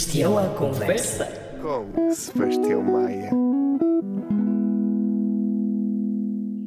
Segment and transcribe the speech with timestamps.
[0.00, 1.26] Sebastião à conversa.
[1.60, 3.30] Com Sebastião Maia.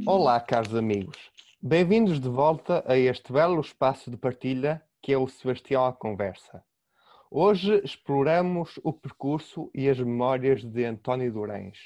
[0.06, 1.18] Olá, caros amigos.
[1.60, 6.64] Bem-vindos de volta a este belo espaço de partilha que é o Sebastião à Conversa.
[7.32, 11.80] Hoje exploramos o percurso e as memórias de António Durães,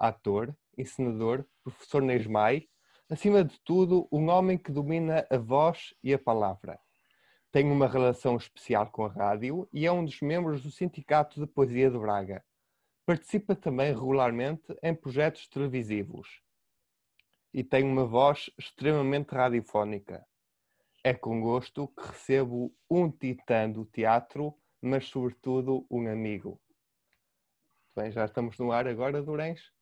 [0.00, 2.68] ator, encenador, professor na ESMAI,
[3.10, 6.80] acima de tudo, um homem que domina a voz e a palavra.
[7.52, 11.46] Tem uma relação especial com a rádio e é um dos membros do Sindicato de
[11.46, 12.44] Poesia de Braga.
[13.06, 16.42] Participa também regularmente em projetos televisivos.
[17.54, 20.26] E tem uma voz extremamente radiofónica.
[21.02, 26.60] É com gosto que recebo um titã do teatro, mas sobretudo um amigo.
[27.94, 29.72] Bem, já estamos no ar agora, Durães?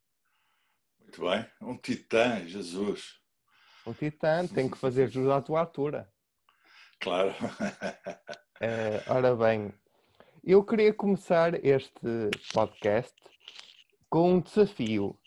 [1.01, 1.46] Muito bem.
[1.60, 3.20] Um titã, Jesus.
[3.87, 6.12] Um titã, tem que fazer jus à tua altura.
[7.05, 7.35] Claro.
[8.60, 9.74] Eh, ora bem,
[10.43, 13.13] eu queria começar este podcast
[14.09, 15.19] com um desafio.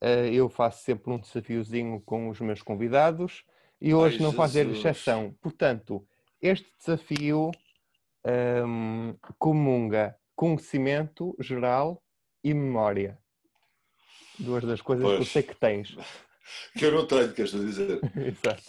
[0.00, 3.44] Eh, eu faço sempre um desafiozinho com os meus convidados
[3.80, 5.34] e hoje Ai, não fazer exceção.
[5.42, 6.06] Portanto,
[6.40, 7.50] este desafio
[8.24, 12.02] ehm, comunga conhecimento geral
[12.42, 13.18] e memória.
[14.38, 15.28] Duas das coisas que eu Pois.
[15.28, 15.94] sei que tens.
[16.76, 18.00] Que eu não tenho, queres dizer?
[18.16, 18.62] Exato.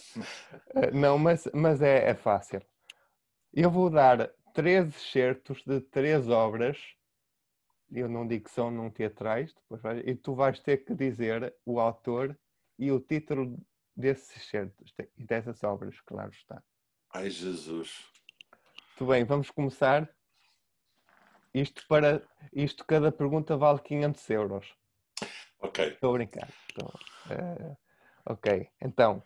[0.74, 2.60] Eh, Não, mas, mas é, é fácil.
[3.52, 6.78] Eu vou dar três excertos de três obras.
[7.92, 11.54] Eu não digo que são não teatrais, depois vais- e tu vais ter que dizer
[11.66, 12.38] o autor
[12.78, 13.58] e o título
[13.96, 16.62] desses excertos e dessas obras, claro está.
[17.12, 18.08] Ai, Jesus.
[18.90, 20.08] Muito bem, vamos começar.
[21.52, 24.72] Isto para isto cada pergunta vale 500 euros.
[25.60, 25.86] Ok.
[25.86, 26.48] Estou a brincar.
[26.68, 26.92] Estou,
[27.30, 27.76] eh,
[28.26, 29.22] ok, então,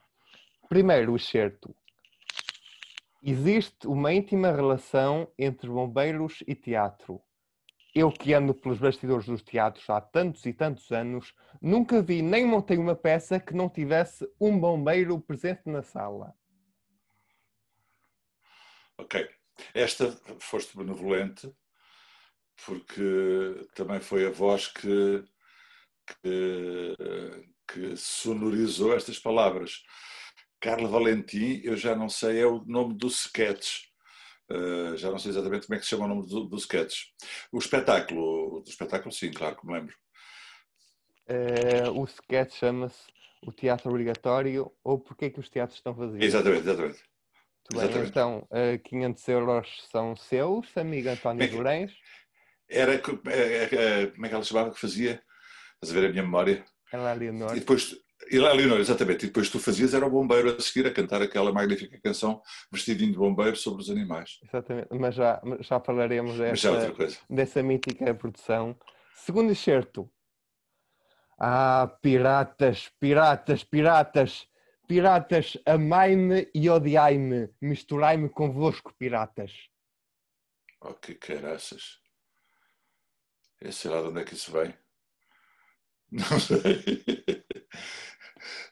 [0.68, 1.74] primeiro o excerto.
[3.22, 7.22] Existe uma íntima relação entre bombeiros e teatro.
[7.94, 12.44] Eu que ando pelos bastidores dos teatros há tantos e tantos anos, nunca vi nem
[12.44, 16.34] montei uma peça que não tivesse um bombeiro presente na sala.
[18.98, 19.28] Ok.
[19.72, 21.50] Esta foste benevolente,
[22.66, 25.24] porque também foi a voz que,
[26.06, 26.96] que,
[27.68, 29.82] que sonorizou estas palavras.
[30.60, 33.82] Carla Valentim, eu já não sei, é o nome do sketch.
[34.50, 37.04] Uh, já não sei exatamente como é que se chama o nome do, do sketch.
[37.50, 39.94] O espetáculo, do espetáculo, sim, claro que me lembro.
[41.26, 43.04] Eh, o sketch chama-se
[43.46, 46.22] O Teatro Obrigatório ou Porquê que os teatros estão vazios?
[46.22, 47.02] Exatamente, exatamente.
[47.72, 48.10] Bem, Exatamente.
[48.10, 51.86] então, eh, 500 euros são seus, amigo António Como é.
[52.68, 55.22] Era, co- é- é- é- como é que ela chamava que fazia?
[55.84, 56.64] Estás a ver a minha memória?
[56.90, 57.54] Ela é Leonor.
[57.54, 57.94] E depois,
[58.30, 61.20] e lá, Leonor, exatamente, e depois tu fazias era o bombeiro a seguir a cantar
[61.20, 62.40] aquela magnífica canção
[62.72, 64.40] Vestidinho de Bombeiro sobre os animais.
[64.42, 67.18] Exatamente, mas já, já falaremos já é dessa, coisa.
[67.28, 68.78] dessa mítica produção.
[69.14, 70.10] Segundo excerto.
[71.38, 74.48] Ah, piratas, piratas, piratas,
[74.88, 79.52] piratas, amai-me e odiai-me, misturai-me convosco, piratas.
[80.80, 82.00] Oh, que caraças.
[83.60, 84.74] Eu sei lá de onde é que isso vem.
[86.14, 87.44] Não sei.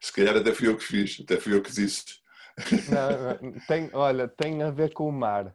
[0.00, 2.04] Se calhar até fui eu que fiz, até fui eu que disse.
[2.88, 5.54] Não, tem, olha, tem a ver com o mar.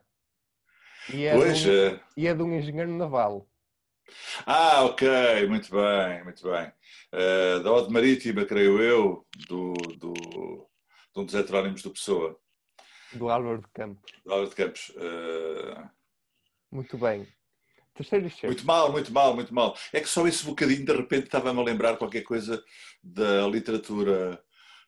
[1.13, 3.47] E é, Pois, de um, eh, e é de um engenheiro naval.
[4.45, 6.71] ah, ok, muito bem, muito bem.
[7.13, 12.37] Eh, da Ode Marítima, creio eu, do, do, de um dos heterónimos do Pessoa,
[13.13, 14.11] Do Álvaro de Campos.
[14.25, 14.91] da Álvaro de Campos.
[14.97, 15.89] Eh,
[16.71, 17.27] Muito bem.
[17.97, 18.47] Terceiro excerto.
[18.47, 19.75] Muito mal, muito mal, muito mal.
[19.91, 22.63] É que só esse bocadinho de repente estava-me a lembrar qualquer coisa
[23.02, 24.40] da literatura,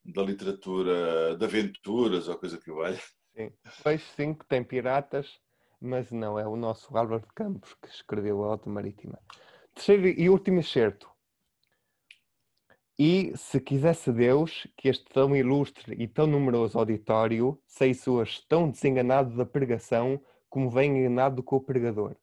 [0.06, 3.02] da literatura de aventuras ou coisa que valha.
[3.36, 3.52] Sim.
[3.82, 5.40] Pois sim que tem piratas,
[5.82, 9.20] mas não, é o nosso Álvaro de Campos que escreveu a Auto Marítima.
[9.74, 11.10] Terceiro e último excerto.
[12.98, 18.70] E se quisesse Deus que este tão ilustre e tão numeroso auditório saísse hoje tão
[18.70, 22.16] desenganado da pregação como vem enganado com o pregador.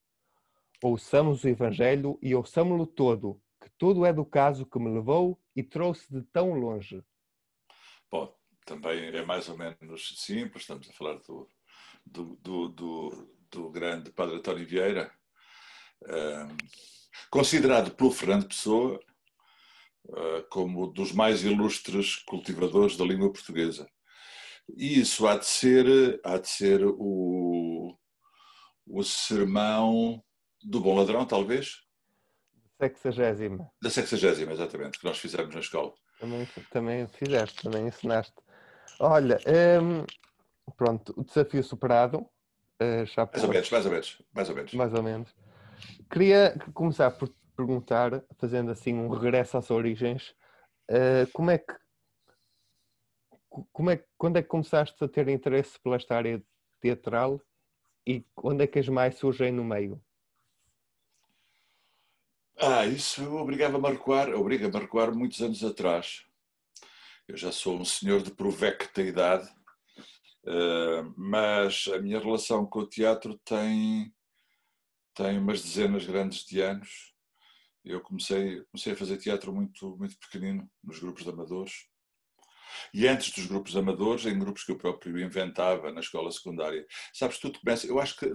[0.82, 5.62] Ouçamos o Evangelho e ouçamo-lo todo, que todo é do caso que me levou e
[5.62, 7.02] trouxe de tão longe.
[8.10, 8.34] Bom,
[8.64, 11.48] também é mais ou menos simples, estamos a falar do,
[12.04, 15.12] do, do, do, do grande Padre António Vieira,
[16.04, 16.56] ahm,
[17.30, 19.00] considerado pelo Fernando Pessoa
[20.12, 23.88] ah, como dos mais ilustres cultivadores da língua portuguesa.
[24.76, 27.96] E isso há de ser, há de ser o,
[28.86, 30.22] o sermão
[30.66, 31.82] do Bom Ladrão, talvez?
[32.80, 33.70] Sexagésima.
[33.80, 35.94] Da sexagésima, exatamente, que nós fizemos na escola.
[36.18, 38.34] Também, também fizeste, também ensinaste.
[38.98, 39.38] Olha,
[39.80, 40.04] hum,
[40.76, 42.28] pronto, o desafio superado.
[43.06, 44.74] já Mais ou menos, mais ou menos, mais ou menos.
[44.74, 45.34] mais ou menos.
[46.10, 50.34] Queria começar por perguntar, fazendo assim um regresso às origens,
[50.90, 51.74] uh, como é que
[53.72, 56.42] como é, quando é que começaste a ter interesse pela área
[56.78, 57.40] teatral
[58.06, 59.98] e quando é que as mais surgem no meio?
[62.58, 66.24] Ah, isso obrigava-me a recuar, obriga-me a recuar muitos anos atrás.
[67.28, 69.46] Eu já sou um senhor de provecta idade,
[70.46, 74.10] eh, mas a minha relação com o teatro tem,
[75.14, 77.12] tem umas dezenas grandes de anos.
[77.84, 81.74] Eu comecei, comecei a fazer teatro muito, muito pequenino, nos grupos de amadores.
[82.94, 86.86] E antes dos grupos amadores, em grupos que eu próprio inventava na escola secundária.
[87.12, 87.86] Sabes, tudo começa.
[87.86, 88.32] Eu acho que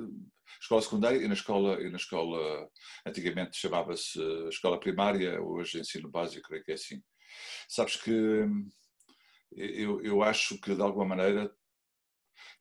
[0.60, 2.70] escola secundária e na escola, e na escola
[3.06, 4.20] antigamente chamava-se
[4.50, 7.02] escola primária, hoje ensino básico, creio que é assim.
[7.70, 8.46] Sabes que
[9.52, 11.54] eu, eu acho que de alguma maneira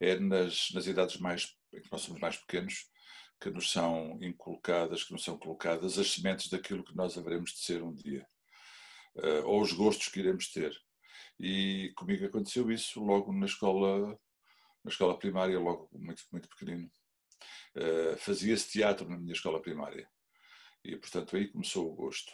[0.00, 2.90] é nas, nas idades mais em que nós somos mais pequenos
[3.40, 7.60] que nos são inculcadas, que nos são colocadas as sementes daquilo que nós haveremos de
[7.60, 8.26] ser um dia,
[9.16, 10.76] uh, ou os gostos que iremos ter.
[11.38, 14.10] E comigo aconteceu isso logo na escola,
[14.84, 16.90] na escola primária, logo muito, muito pequenino.
[17.76, 20.08] Uh, Fazia-se teatro na minha escola primária.
[20.84, 22.32] E, portanto, aí começou o gosto.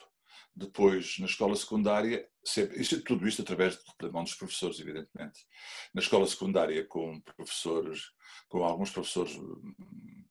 [0.55, 5.47] Depois, na escola secundária, sempre, isto, tudo isto através da mão dos professores, evidentemente.
[5.93, 8.11] Na escola secundária, com professores,
[8.49, 10.25] com alguns professores hum,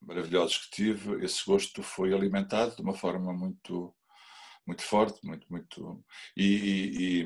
[0.00, 3.94] maravilhosos que tive, esse gosto foi alimentado de uma forma muito
[4.68, 6.04] muito forte, muito, muito.
[6.36, 7.24] E, e, e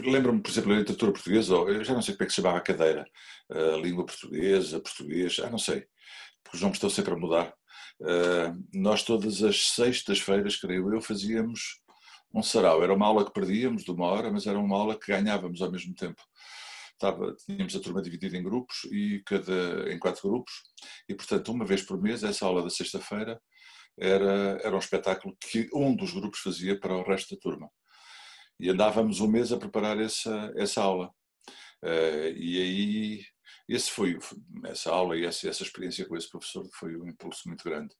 [0.00, 2.58] lembro-me, por exemplo, da literatura portuguesa, eu já não sei como é que se chamava
[2.58, 3.06] a cadeira,
[3.50, 5.86] a língua portuguesa, português, já não sei,
[6.42, 7.54] porque os nomes estão sempre a mudar.
[8.00, 11.80] Uh, nós todas as sextas-feiras, creio eu, fazíamos
[12.32, 12.82] um sarau.
[12.82, 15.70] Era uma aula que perdíamos de uma hora, mas era uma aula que ganhávamos ao
[15.70, 16.22] mesmo tempo.
[16.92, 20.52] Estava, tínhamos a turma dividida em grupos e cada em quatro grupos
[21.08, 23.40] e portanto uma vez por mês essa aula da sexta-feira
[23.96, 27.70] era, era um espetáculo que um dos grupos fazia para o resto da turma.
[28.60, 31.12] E andávamos um mês a preparar essa, essa aula.
[31.82, 33.24] Uh, e aí,
[33.68, 34.18] esse foi,
[34.66, 37.94] essa aula e essa, essa experiência com esse professor foi um impulso muito grande.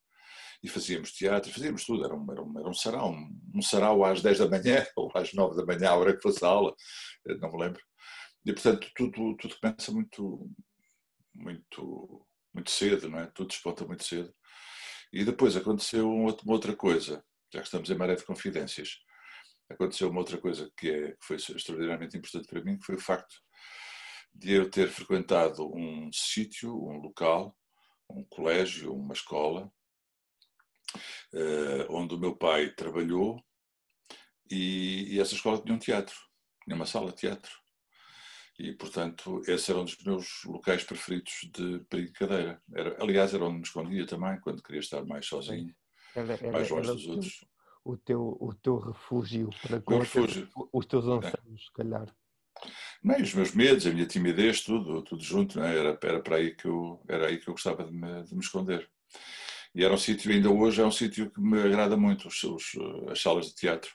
[0.62, 4.04] E fazíamos teatro, fazíamos tudo, era um, era um, era um sarau, um, um sarau
[4.04, 6.74] às 10 da manhã ou às 9 da manhã, a hora que fosse a aula,
[7.40, 7.80] não me lembro.
[8.44, 10.50] E portanto tudo, tudo começa muito,
[11.34, 13.26] muito, muito cedo, não é?
[13.26, 14.34] Tudo desponta muito cedo.
[15.12, 18.98] E depois aconteceu uma outra coisa, já que estamos em maré de confidências,
[19.68, 23.00] aconteceu uma outra coisa que, é, que foi extraordinariamente importante para mim, que foi o
[23.00, 23.34] facto
[24.34, 27.56] de eu ter frequentado um sítio, um local,
[28.10, 29.70] um colégio, uma escola,
[31.34, 33.42] eh, onde o meu pai trabalhou
[34.50, 36.16] e, e essa escola tinha um teatro,
[36.64, 37.50] tinha uma sala de teatro.
[38.58, 42.60] E, portanto, esse era um dos meus locais preferidos de brincadeira.
[42.74, 45.72] Era, aliás, era onde me escondia também, quando queria estar mais sozinho,
[46.14, 47.44] era, era, mais longe dos outros.
[47.88, 50.46] O teu, o teu refúgio para refúgio.
[50.70, 52.06] os teus anseios, se calhar.
[53.02, 55.74] Não, os meus medos, a minha timidez, tudo, tudo junto, é?
[55.74, 58.40] era, era, para aí que eu, era aí que eu gostava de me, de me
[58.40, 58.86] esconder.
[59.74, 62.72] E era um sítio, ainda hoje, é um sítio que me agrada muito, os, os,
[63.10, 63.90] as salas de teatro.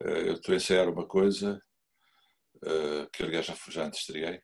[0.00, 1.62] Eh, eu estou a ensaiar uma coisa
[2.64, 4.42] eh, que aliás já, já antes estreiei,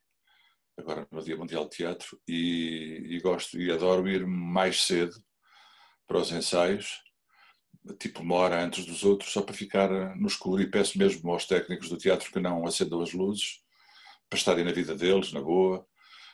[0.76, 5.16] agora no Dia Mundial de Teatro, e, e gosto e adoro ir mais cedo
[6.06, 7.07] para os ensaios,
[7.98, 10.62] tipo uma hora antes dos outros, só para ficar no escuro.
[10.62, 13.62] E peço mesmo aos técnicos do teatro que não acendam as luzes,
[14.28, 15.86] para estarem na vida deles, na boa.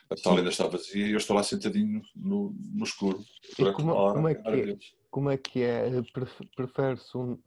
[0.09, 3.19] A sala ainda está vazia e eu estou lá sentadinho no, no escuro.
[3.75, 4.77] Como, hora, como, é que é,
[5.09, 5.89] como é que é?
[6.55, 7.39] Prefere-se um,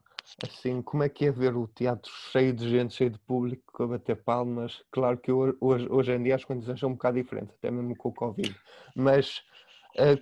[0.42, 3.86] assim, como é que é ver o teatro cheio de gente, cheio de público a
[3.86, 4.82] bater palmas?
[4.90, 5.56] Claro que hoje,
[5.88, 8.54] hoje em dia as condições são um bocado diferentes, até mesmo com o Covid.
[8.96, 9.42] Mas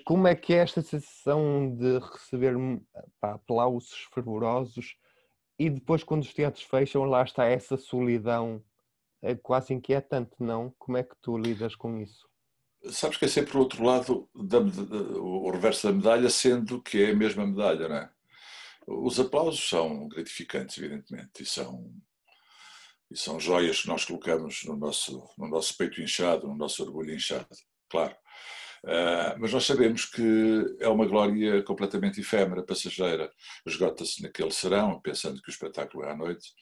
[0.05, 2.55] como é que é esta sensação de receber
[3.21, 4.97] pá, aplausos fervorosos
[5.59, 8.63] e depois quando os teatros fecham, lá está essa solidão
[9.23, 10.73] é quase inquietante, não?
[10.79, 12.29] Como é que tu lidas com isso?
[12.91, 17.11] Sabes que é sempre o outro lado, da, o reverso da medalha, sendo que é
[17.11, 18.11] a mesma medalha, não é?
[18.87, 21.93] Os aplausos são gratificantes, evidentemente, e são,
[23.11, 27.13] e são joias que nós colocamos no nosso, no nosso peito inchado, no nosso orgulho
[27.13, 27.49] inchado,
[27.89, 28.15] claro.
[28.87, 33.29] Uh, mas nós sabemos que é uma glória completamente efêmera, passageira.
[33.67, 36.53] Esgota-se naquele serão, pensando que o espetáculo é à noite,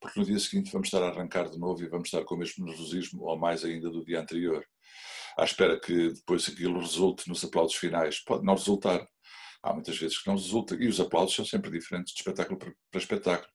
[0.00, 2.38] porque no dia seguinte vamos estar a arrancar de novo e vamos estar com o
[2.38, 4.64] mesmo nervosismo, ou mais ainda do dia anterior.
[5.36, 8.20] À espera que depois aquilo resulte nos aplausos finais.
[8.20, 9.06] Pode não resultar,
[9.62, 10.74] há muitas vezes que não resulta.
[10.76, 13.52] E os aplausos são sempre diferentes de espetáculo para, espetáculo.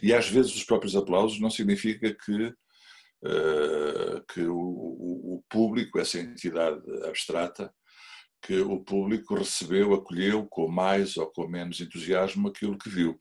[0.00, 2.54] E às vezes os próprios aplausos não significa que,
[4.32, 7.72] que o, o, o, público, essa entidade abstrata,
[8.42, 13.20] que o público recebeu, acolheu com mais ou com menos entusiasmo aquilo que viu.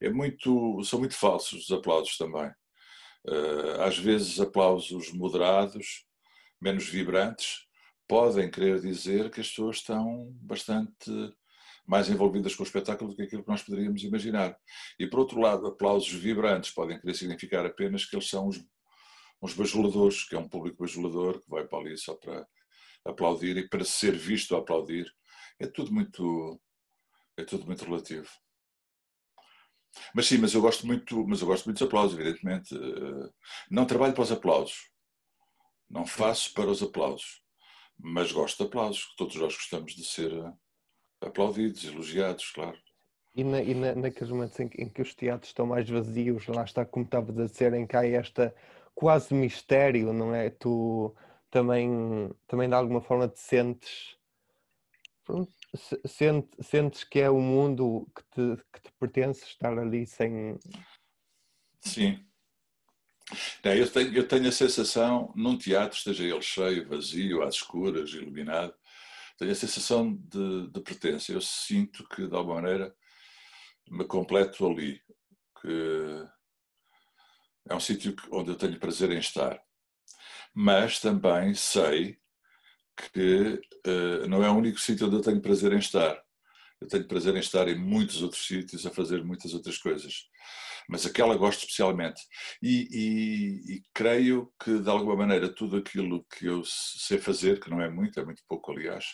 [0.00, 2.50] É muito, são muito falsos os aplausos também.
[3.28, 6.06] Eh, às vezes aplausos moderados,
[6.60, 7.66] menos vibrantes,
[8.08, 11.10] podem querer dizer que as pessoas estão bastante
[11.86, 14.56] mais envolvidas com o espetáculo do que aquilo que nós poderíamos imaginar.
[14.98, 18.64] E por outro lado, aplausos vibrantes podem querer significar apenas que eles são os,
[19.42, 22.46] uns bajuladores, que é um público bajulador que vai para ali só para
[23.04, 25.12] aplaudir e para ser visto a aplaudir.
[25.58, 26.60] É tudo muito
[27.36, 28.28] é tudo muito relativo.
[30.14, 32.74] Mas sim, mas eu gosto muito, mas eu gosto muito dos aplausos, evidentemente.
[32.74, 33.30] Eh,
[33.70, 34.90] não trabalho para os aplausos.
[35.88, 37.42] Não faço para os aplausos.
[37.98, 39.14] Mas gosto de aplausos.
[39.16, 40.52] Todos nós gostamos de ser eh,
[41.20, 42.78] aplaudidos, elogiados, claro.
[43.34, 46.46] E, na, e na, naqueles momentos em que, em que, os teatros estão mais vazios,
[46.46, 48.54] lá está, como estavas a dizer, em que há esta
[48.96, 50.50] quase mistério, não é?
[50.50, 51.14] Tu
[51.50, 54.16] também, também de alguma forma te sentes.
[56.06, 60.58] Sente, sentes que é o mundo que te, que te pertence estar ali sem.
[61.80, 62.24] Sim.
[63.62, 68.74] eu, tenho, eu tenho a sensação, num teatro, esteja ele cheio, vazio, às escuras, iluminado,
[69.36, 71.32] tenho a sensação de, de pertença.
[71.32, 72.94] Eu sinto que, de alguma maneira,
[73.90, 75.02] me completo ali.
[75.60, 76.26] Que
[77.68, 79.60] é um sítio onde eu tenho prazer em estar.
[80.54, 82.18] Mas também sei
[82.96, 86.18] que uh, não é o único sítio onde eu tenho prazer em estar.
[86.80, 90.28] Eu tenho prazer em estar em muitos outros sítios, a fazer muitas outras coisas.
[90.88, 92.22] Mas aquela gosto especialmente.
[92.62, 97.70] E, e, e, creio que, de alguma maneira, tudo aquilo que eu sei fazer, que
[97.70, 99.04] não é muito, é muito pouco, aliás,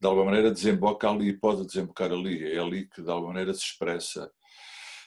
[0.00, 2.52] de alguma maneira desemboca ali pode desembocar ali.
[2.52, 4.30] É ali que de alguma maneira se expressa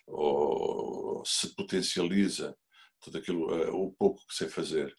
[0.10, 2.56] ou se potencializa
[3.02, 4.94] tudo aquilo, eh, o pouco que sei fazer.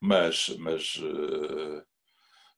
[0.00, 1.84] Mas, mas, eh,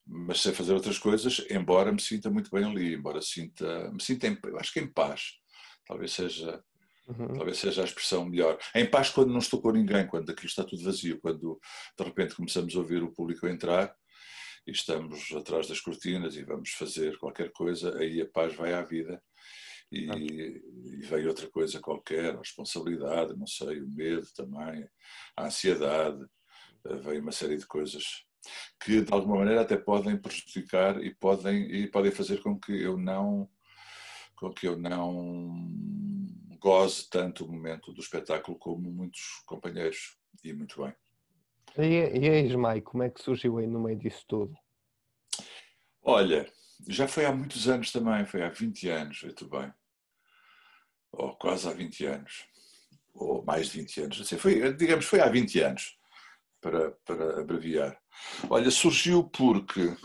[0.06, 4.26] mas sei fazer outras coisas, embora me sinta muito bem ali, embora sinta, me sinta,
[4.26, 5.32] em, acho que em paz.
[5.86, 6.62] Talvez seja,
[7.08, 7.34] uhum.
[7.34, 8.58] talvez seja a expressão melhor.
[8.74, 11.60] Em paz quando não estou com ninguém, quando aquilo está tudo vazio, quando
[11.98, 13.94] de repente começamos a ouvir o público entrar
[14.66, 18.82] e estamos atrás das cortinas e vamos fazer qualquer coisa, aí a paz vai à
[18.82, 19.22] vida
[19.90, 24.88] e, e vem outra coisa qualquer, a responsabilidade, não sei, o medo também,
[25.36, 26.24] a ansiedade,
[26.86, 28.24] eh, vem uma série de coisas
[28.80, 32.96] que de alguma maneira até podem prejudicar e podem, e podem fazer com que eu
[32.96, 33.48] não
[34.36, 35.52] com que eu não
[36.60, 40.94] goze tanto o momento do espetáculo como muitos companheiros e muito bem.
[41.76, 44.56] E, e a Ismael, como é que surgiu aí no meio disso tudo?
[46.02, 46.48] Olha,
[46.88, 49.72] já foi há muitos anos também, foi há 20 anos, muito bem.
[51.12, 52.46] Ou quase há 20 anos.
[53.14, 55.98] Ou mais de 20 anos, assim, foi, digamos, foi há 20 anos,
[56.60, 58.00] para, para abreviar.
[58.48, 59.96] Olha, surgiu porque.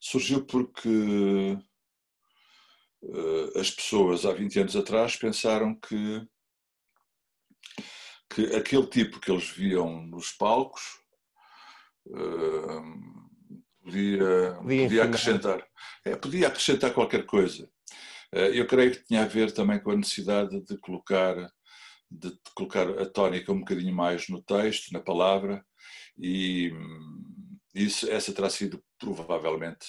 [0.00, 1.58] Surgiu porque
[3.02, 6.26] uh, as pessoas há 20 anos atrás pensaram que
[8.30, 10.82] que aquele tipo que eles viam nos palcos
[12.06, 13.28] uh,
[13.82, 15.66] podia, podia, podia acrescentar.
[16.04, 17.70] É, podia acrescentar qualquer coisa.
[18.34, 21.34] Uh, eu creio que tinha a ver também com a necessidade de colocar,
[22.10, 25.64] de colocar a tónica um bocadinho mais no texto, na palavra,
[26.18, 29.86] e hum, isso, essa terá sido provavelmente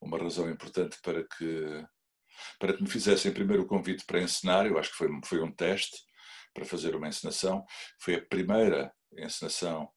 [0.00, 1.84] uma razão importante para que
[2.58, 5.50] para que me fizessem primeiro o convite para encenar, eu acho que foi, foi um
[5.50, 5.98] teste,
[6.58, 7.64] para fazer uma encenação.
[8.00, 9.88] Foi a primeira encenação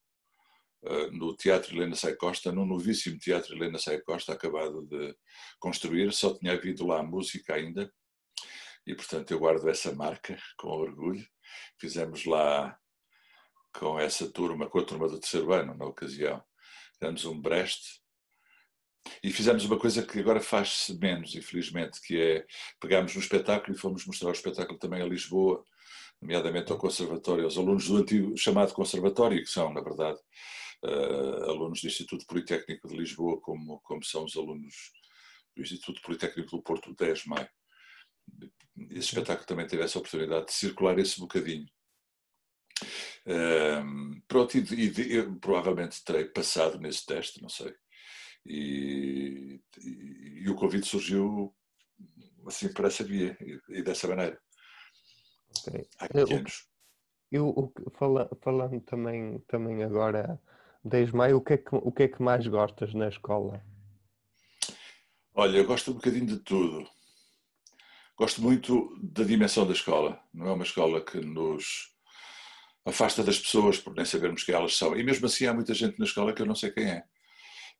[1.12, 5.14] no Teatro Helena Sai Costa, no novíssimo Teatro Helena Sai Costa, acabado de
[5.58, 6.12] construir.
[6.12, 7.92] Só tinha havido lá música ainda
[8.86, 11.24] e, portanto, eu guardo essa marca com orgulho.
[11.78, 12.76] Fizemos lá
[13.72, 16.42] com essa turma, com a turma do terceiro ano, na ocasião.
[16.98, 18.00] Fizemos um Brest
[19.22, 22.46] e fizemos uma coisa que agora faz-se menos, infelizmente, que é
[22.80, 25.64] pegámos no espetáculo e fomos mostrar o espetáculo também a Lisboa,
[26.20, 30.18] nomeadamente ao Conservatório, aos alunos do antigo chamado Conservatório, que são, na verdade,
[30.84, 34.92] uh, alunos do Instituto Politécnico de Lisboa, como, como são os alunos
[35.56, 37.48] do Instituto Politécnico do Porto, 10 de maio.
[38.90, 41.66] Esse espetáculo também teve essa oportunidade de circular esse bocadinho.
[43.26, 47.74] Uh, pronto, e, e, eu provavelmente terei passado nesse teste, não sei.
[48.44, 51.54] E, e, e o convite surgiu
[52.46, 54.40] assim por essa via e, e dessa maneira.
[55.60, 55.86] Okay.
[55.98, 56.66] Há 20 anos.
[57.30, 60.40] Eu, fala, falando também, também agora
[60.84, 63.62] de Ismael, o que, é que, o que é que mais gostas na escola?
[65.34, 66.86] Olha, eu gosto um bocadinho de tudo.
[68.16, 70.20] Gosto muito da dimensão da escola.
[70.32, 71.92] Não é uma escola que nos
[72.84, 74.96] afasta das pessoas por nem sabermos quem elas são.
[74.96, 77.04] E mesmo assim há muita gente na escola que eu não sei quem é.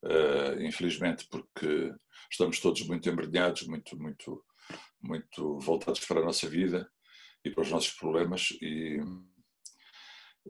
[0.04, 1.92] uh, infelizmente, porque
[2.30, 4.42] estamos todos muito embrenhados, muito, muito,
[5.00, 6.90] muito voltados para a nossa vida
[7.44, 9.00] e para os nossos problemas e,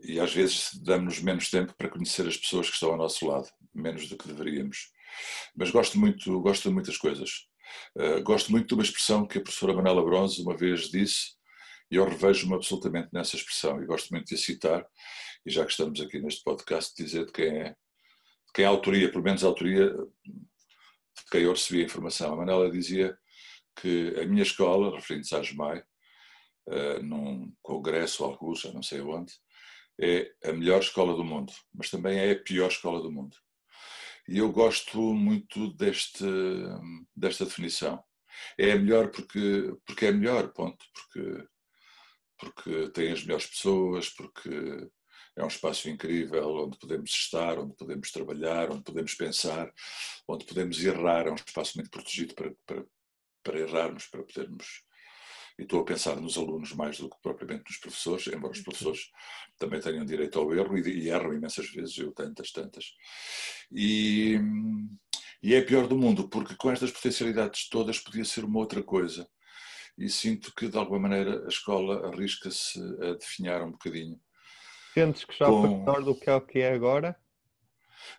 [0.00, 3.48] e às vezes damos menos tempo para conhecer as pessoas que estão ao nosso lado,
[3.74, 4.90] menos do que deveríamos.
[5.54, 7.46] Mas gosto muito, gosto de muitas coisas.
[7.96, 11.32] Uh, gosto muito de uma expressão que a professora Manela Bronze uma vez disse,
[11.90, 14.86] e eu revejo-me absolutamente nessa expressão, e gosto muito de a citar,
[15.44, 18.70] e já que estamos aqui neste podcast, dizer de quem é, de quem é a
[18.70, 22.32] autoria, pelo menos a autoria de quem eu recebi a informação.
[22.32, 23.16] A Manela dizia
[23.76, 25.82] que a minha escola, referindo-se à GEMAI,
[26.68, 29.32] uh, num congresso, alguns, já não sei onde,
[30.00, 33.36] é a melhor escola do mundo, mas também é a pior escola do mundo.
[34.28, 36.24] E eu gosto muito deste,
[37.14, 38.02] desta definição.
[38.58, 40.84] É a melhor porque, porque é melhor, ponto.
[40.94, 41.48] Porque,
[42.38, 44.50] porque tem as melhores pessoas, porque
[45.36, 49.72] é um espaço incrível onde podemos estar, onde podemos trabalhar, onde podemos pensar,
[50.28, 51.26] onde podemos errar.
[51.26, 52.84] É um espaço muito protegido para, para,
[53.42, 54.82] para errarmos, para podermos
[55.58, 59.10] e estou a pensar nos alunos mais do que propriamente nos professores, embora os professores
[59.58, 62.94] também tenham direito ao erro e, e erram imensas vezes, eu tantas, tantas.
[63.70, 64.38] E,
[65.42, 68.82] e é a pior do mundo, porque com estas potencialidades todas podia ser uma outra
[68.82, 69.28] coisa.
[69.96, 74.18] E sinto que, de alguma maneira, a escola arrisca-se a definhar um bocadinho.
[74.94, 75.60] Sentes que já com...
[75.60, 77.16] foi menor do que é o que é agora?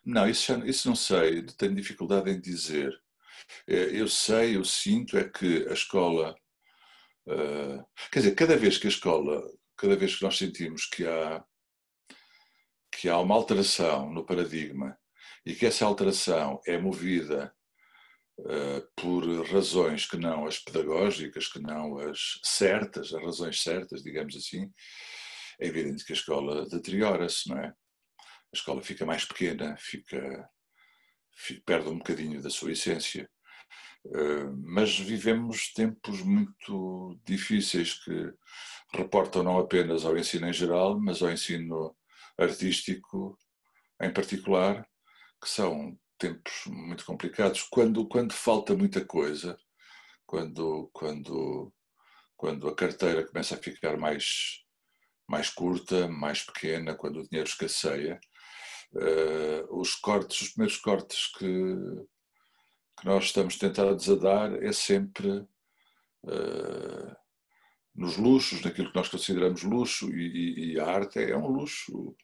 [0.05, 2.93] Não, isso, já, isso não sei, tenho dificuldade em dizer.
[3.67, 6.35] É, eu sei, eu sinto é que a escola
[7.27, 9.41] Uh, quer dizer, cada vez que a escola,
[9.77, 11.43] cada vez que nós sentimos que há,
[12.91, 14.97] que há uma alteração no paradigma
[15.45, 17.53] e que essa alteração é movida
[18.39, 24.35] uh, por razões que não as pedagógicas, que não as certas, as razões certas, digamos
[24.35, 24.71] assim,
[25.59, 27.67] é evidente que a escola deteriora-se, não é?
[27.67, 30.49] A escola fica mais pequena, fica,
[31.35, 33.29] fica, perde um bocadinho da sua essência.
[34.05, 38.33] Eh, mas vivemos tempos muito difíceis que
[38.93, 41.95] reportam não apenas ao ensino em geral, mas ao ensino
[42.37, 43.37] artístico
[44.01, 44.85] em particular,
[45.41, 47.63] que são tempos muito complicados.
[47.63, 49.57] Quando, quando falta muita coisa,
[50.25, 51.73] quando, quando,
[52.35, 54.63] quando a carteira começa a ficar mais,
[55.27, 58.19] mais curta, mais pequena, quando o dinheiro escasseia,
[58.93, 61.47] uh, os cortes, os primeiros cortes que,
[63.03, 65.27] que nós estamos tentados a dar é sempre
[66.23, 67.15] uh,
[67.93, 72.15] nos luxos, naquilo que nós consideramos luxo, e, e, a arte é um luxo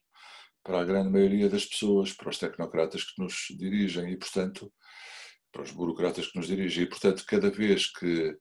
[0.63, 4.71] para a grande maioria das pessoas, para os tecnocratas que nos dirigem e, portanto,
[5.51, 6.85] para os burocratas que nos dirigem.
[6.85, 8.33] E, portanto, cada vez que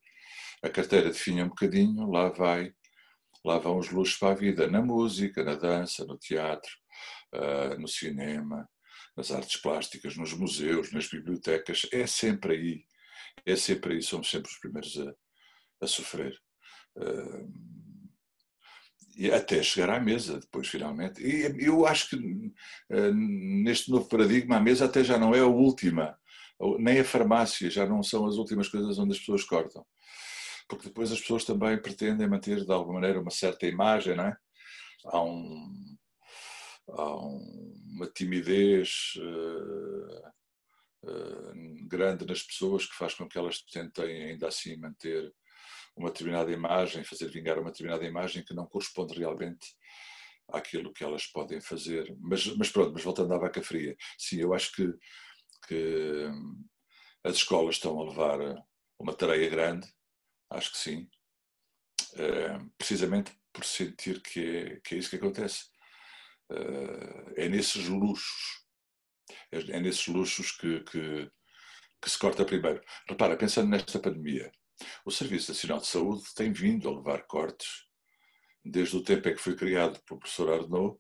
[0.62, 2.72] a carteira definha um bocadinho, lá vai,
[3.44, 6.70] lá vão os luxos para a vida, na música, na dança, no teatro,
[7.34, 8.68] uh, no cinema,
[9.18, 12.84] nas artes plásticas, nos museus, nas bibliotecas, é sempre aí,
[13.44, 15.12] é sempre aí, somos sempre os primeiros a,
[15.80, 16.40] a sofrer.
[16.96, 17.52] Uh,
[19.16, 21.20] e até chegar à mesa, depois, finalmente.
[21.20, 25.46] E eu acho que uh, neste novo paradigma, a mesa até já não é a
[25.46, 26.16] última,
[26.78, 29.84] nem a farmácia, já não são as últimas coisas onde as pessoas cortam.
[30.68, 34.36] Porque depois as pessoas também pretendem manter, de alguma maneira, uma certa imagem, não é?
[35.06, 35.96] Há um,
[36.90, 40.28] há uma timidez uh,
[41.04, 45.32] uh, grande nas pessoas que faz com que elas tentem ainda assim manter
[45.96, 49.66] uma determinada imagem, fazer vingar uma determinada imagem que não corresponde realmente
[50.48, 52.16] àquilo que elas podem fazer.
[52.20, 54.92] Mas, mas pronto, mas voltando à vaca fria, sim, eu acho que,
[55.66, 56.26] que
[57.24, 58.38] as escolas estão a levar
[58.98, 59.88] uma tarefa grande,
[60.50, 61.08] acho que sim,
[62.14, 65.64] uh, precisamente por sentir que é, que é isso que acontece
[67.36, 68.64] é nesses luxos,
[69.52, 71.30] é, é nesses luxos que, que,
[72.00, 72.82] que se corta primeiro.
[73.08, 74.50] Repara, pensando nesta pandemia,
[75.04, 77.86] o Serviço Nacional de Saúde tem vindo a levar cortes
[78.64, 80.98] desde o tempo em que foi criado pelo professor Arnaud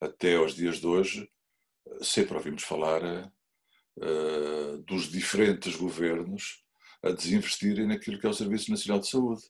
[0.00, 1.28] até aos dias de hoje.
[2.02, 6.64] Sempre ouvimos falar uh, dos diferentes governos
[7.02, 9.42] a desinvestirem naquilo que é o Serviço Nacional de Saúde,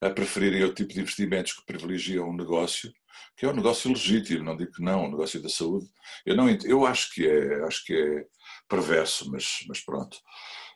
[0.00, 2.90] a preferirem outro tipo de investimentos que privilegiam o negócio
[3.36, 5.86] que é um negócio legítimo, não digo que não, um negócio da saúde.
[6.26, 8.24] Eu, não, eu acho, que é, acho que é
[8.68, 10.18] perverso, mas, mas pronto.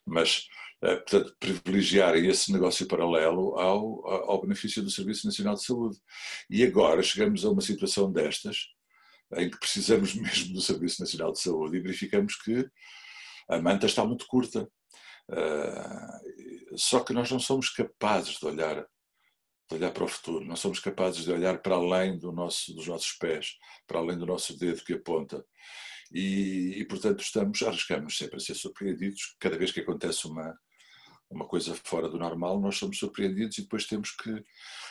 [0.07, 0.47] Mas,
[0.83, 5.99] eh, portanto, privilegiar esse negócio paralelo ao, ao benefício do Serviço Nacional de Saúde.
[6.49, 8.57] E agora chegamos a uma situação destas,
[9.37, 12.67] em que precisamos mesmo do Serviço Nacional de Saúde e verificamos que
[13.49, 14.69] a manta está muito curta.
[15.31, 18.87] Uh, só que nós não somos capazes de olhar
[19.69, 22.87] de olhar para o futuro, não somos capazes de olhar para além do nosso, dos
[22.87, 25.45] nossos pés, para além do nosso dedo que aponta.
[26.13, 29.37] e, e, portanto estamos, arriscamos sempre a ser surpreendidos.
[29.41, 30.57] Cada vez que acontece uma,
[31.31, 34.45] uma coisa fora do normal, nós somos surpreendidos e depois temos que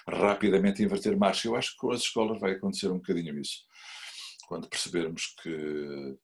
[0.08, 1.48] rapidamente inverter marcha.
[1.48, 3.60] Eu acho que com as escolas vai acontecer um bocadinho isso.
[4.48, 6.18] Quando percebermos que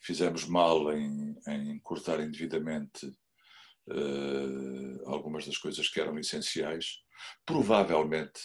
[0.00, 3.10] fizemos mal em, em cortar indevidamente
[3.88, 7.02] uh, algumas das coisas que eram essenciais,
[7.44, 8.40] provavelmente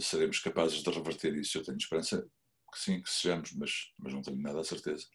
[0.00, 1.58] seremos capazes de reverter isso.
[1.58, 2.26] Eu tenho esperança
[2.72, 5.06] que sim, que sejamos, mas, mas não tenho nada a certeza.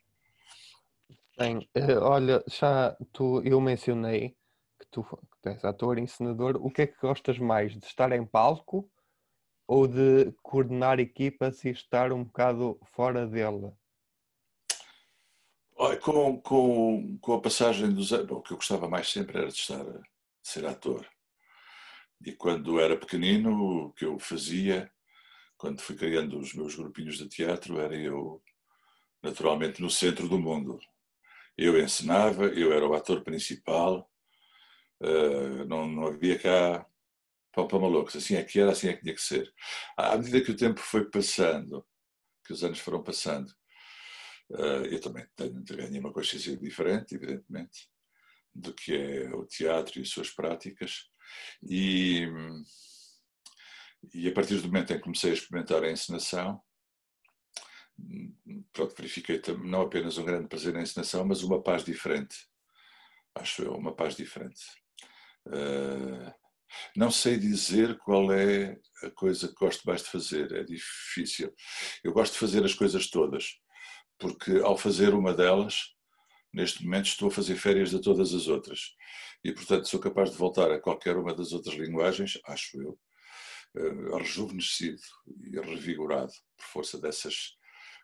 [1.38, 4.36] Bem, eh, olha, já tu, eu mencionei
[4.80, 5.04] que tu,
[5.42, 6.58] que és ator, encenador.
[6.58, 7.78] O que é que gostas mais?
[7.78, 8.90] De estar em palco
[9.68, 13.72] ou de coordenar equipas e estar um bocado fora dele?
[16.02, 19.54] Com, com, com a passagem dos anos, o que eu gostava mais sempre era de
[19.54, 20.02] estar, de
[20.44, 21.08] ser ator.
[22.26, 24.92] E quando era pequenino, o que eu fazia,
[25.58, 28.44] quando fui criando os meus grupinhos de teatro, era eu,
[29.24, 30.78] naturalmente, no centro do mundo.
[31.58, 34.12] Eu encenava, eu era o ator principal,
[35.02, 36.86] uh, não, não havia cá
[37.54, 39.54] para malucos, assim é que era, assim é que tinha que ser.
[39.96, 41.86] À medida que o tempo foi passando,
[42.46, 43.54] que os anos foram passando,
[44.50, 47.88] eu também tenho, ganhei uma consciência diferente, evidentemente,
[48.54, 51.10] do que é o teatro e suas práticas.
[51.62, 52.28] E,
[54.14, 56.62] e a partir do momento em que comecei a experimentar a encenação,
[58.74, 62.48] pronto, verifiquei não apenas um grande prazer na encenação, mas uma paz diferente.
[63.36, 64.62] Acho eu, uma paz diferente.
[65.48, 66.34] Uh,
[66.96, 71.54] não sei dizer qual é a coisa que gosto mais de fazer, é difícil.
[72.04, 73.60] Eu gosto de fazer as coisas todas,
[74.20, 75.96] porque ao fazer uma delas,
[76.54, 78.96] neste momento estou a fazer férias de todas as outras.
[79.44, 83.00] E, portanto, sou capaz de voltar a qualquer uma das outras linguagens, acho eu,
[83.78, 85.02] uh, rejuvenescido
[85.46, 87.58] e revigorado por força dessas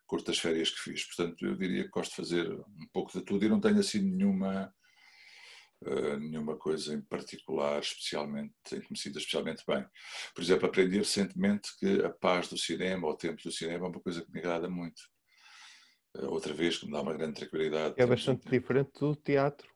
[0.07, 1.05] curtas férias que fiz.
[1.05, 3.99] Portanto, eu diria que gosto de fazer um pouco de tudo e não tenho assim
[3.99, 4.73] nenhuma
[5.83, 9.85] uh, nenhuma coisa em particular, especialmente, tem conhecido especialmente bem.
[10.33, 13.89] Por exemplo, aprendi recentemente que a paz do cinema, ou o tempo do cinema, é
[13.89, 15.01] uma coisa que me agrada muito.
[16.17, 17.95] Uh, outra vez, que me dá uma grande tranquilidade.
[17.97, 19.67] É bastante diferente do teatro.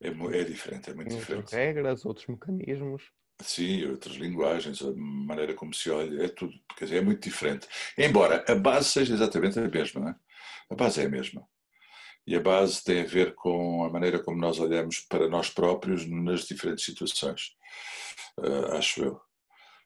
[0.00, 1.42] É, é diferente, é muito Tem diferente.
[1.42, 3.02] Outras regras, outros mecanismos.
[3.40, 7.66] Sim, outras linguagens, a maneira como se olha, é tudo, quer dizer, é muito diferente.
[7.98, 10.16] Embora a base seja exatamente a mesma, não é?
[10.70, 11.46] A base é a mesma.
[12.26, 16.08] E a base tem a ver com a maneira como nós olhamos para nós próprios
[16.08, 17.56] nas diferentes situações,
[18.38, 19.20] uh, acho eu.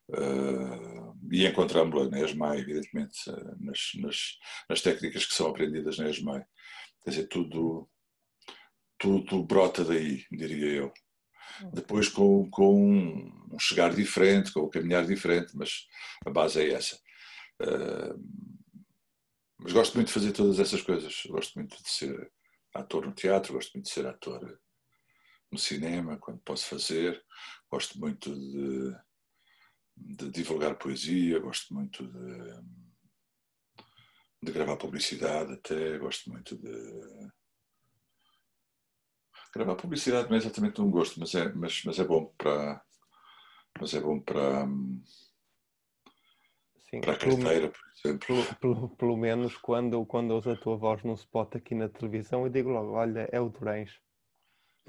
[0.09, 3.19] Uh, e encontramos-la na ESMAI, evidentemente,
[3.59, 4.39] nas, nas,
[4.69, 6.45] nas, técnicas que são aprendidas na ESMAI.
[7.03, 7.89] Quer dizer, tudo,
[8.99, 10.93] tudo brota daí, diria eu.
[11.73, 12.81] Depois com, com
[13.53, 15.87] um chegar diferente, com um caminhar diferente, mas
[16.25, 16.97] a base é essa.
[17.61, 18.57] Uh,
[19.59, 21.23] mas gosto muito de fazer todas essas coisas.
[21.27, 22.31] Gosto muito de ser
[22.75, 24.61] ator no teatro, gosto muito de ser ator
[25.51, 27.21] no cinema, quando posso fazer.
[27.71, 28.95] Gosto muito de,
[29.97, 32.61] de divulgar poesia, gosto muito de,
[34.43, 37.31] de gravar publicidade até, gosto muito de
[39.55, 42.83] gravar publicidade não é exatamente um gosto, mas é, mas, mas é bom para
[43.81, 44.67] mas é bom para
[46.91, 48.27] Sim, para a carteira, por exemplo.
[48.27, 52.45] Pelo, pelo, pelo, menos quando, quando ouço a tua voz num spot aqui na televisão,
[52.45, 53.91] eu digo logo, olha, é o Durães.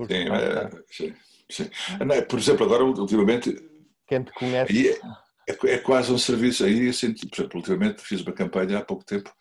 [0.05, 1.15] Sim, é, sim,
[1.49, 1.69] sim.
[2.05, 3.76] Não, por exemplo, agora ultimamente.
[4.07, 4.89] Quem te conhece.
[4.89, 6.63] É, é, é, quase um serviço.
[6.63, 9.31] Aí, assim, por exemplo, ultimamente fiz uma campanha há pouco tempo,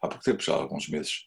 [0.00, 1.24] há pouco tempo, já há alguns meses,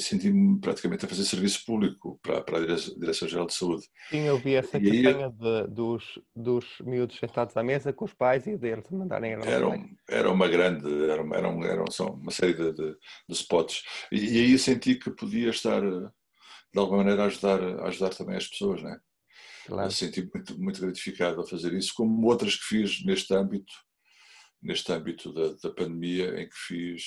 [0.00, 3.86] senti-me praticamente a fazer serviço público para, para a Direção-Geral de Saúde.
[4.10, 8.04] Sim, eu vi essa e campanha aí, de, dos, dos miúdos sentados à mesa com
[8.04, 11.84] os pais e deles mandarem era, um, era uma grande, era, uma, era, um, era
[11.90, 12.92] só uma série de, de,
[13.28, 13.82] de spots.
[14.10, 18.36] E, e, aí senti que podia estar, de alguma maneira, a ajudar, a ajudar também
[18.36, 18.98] as pessoas, né?
[19.68, 19.92] Claro.
[19.92, 23.70] Senti muito, muito gratificado a fazer isso, como outras que fiz neste âmbito,
[24.62, 27.02] neste âmbito da, da pandemia, em que fiz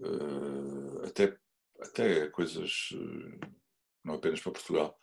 [0.00, 1.34] uh, até,
[1.80, 3.54] até coisas uh,
[4.04, 4.98] não apenas para Portugal.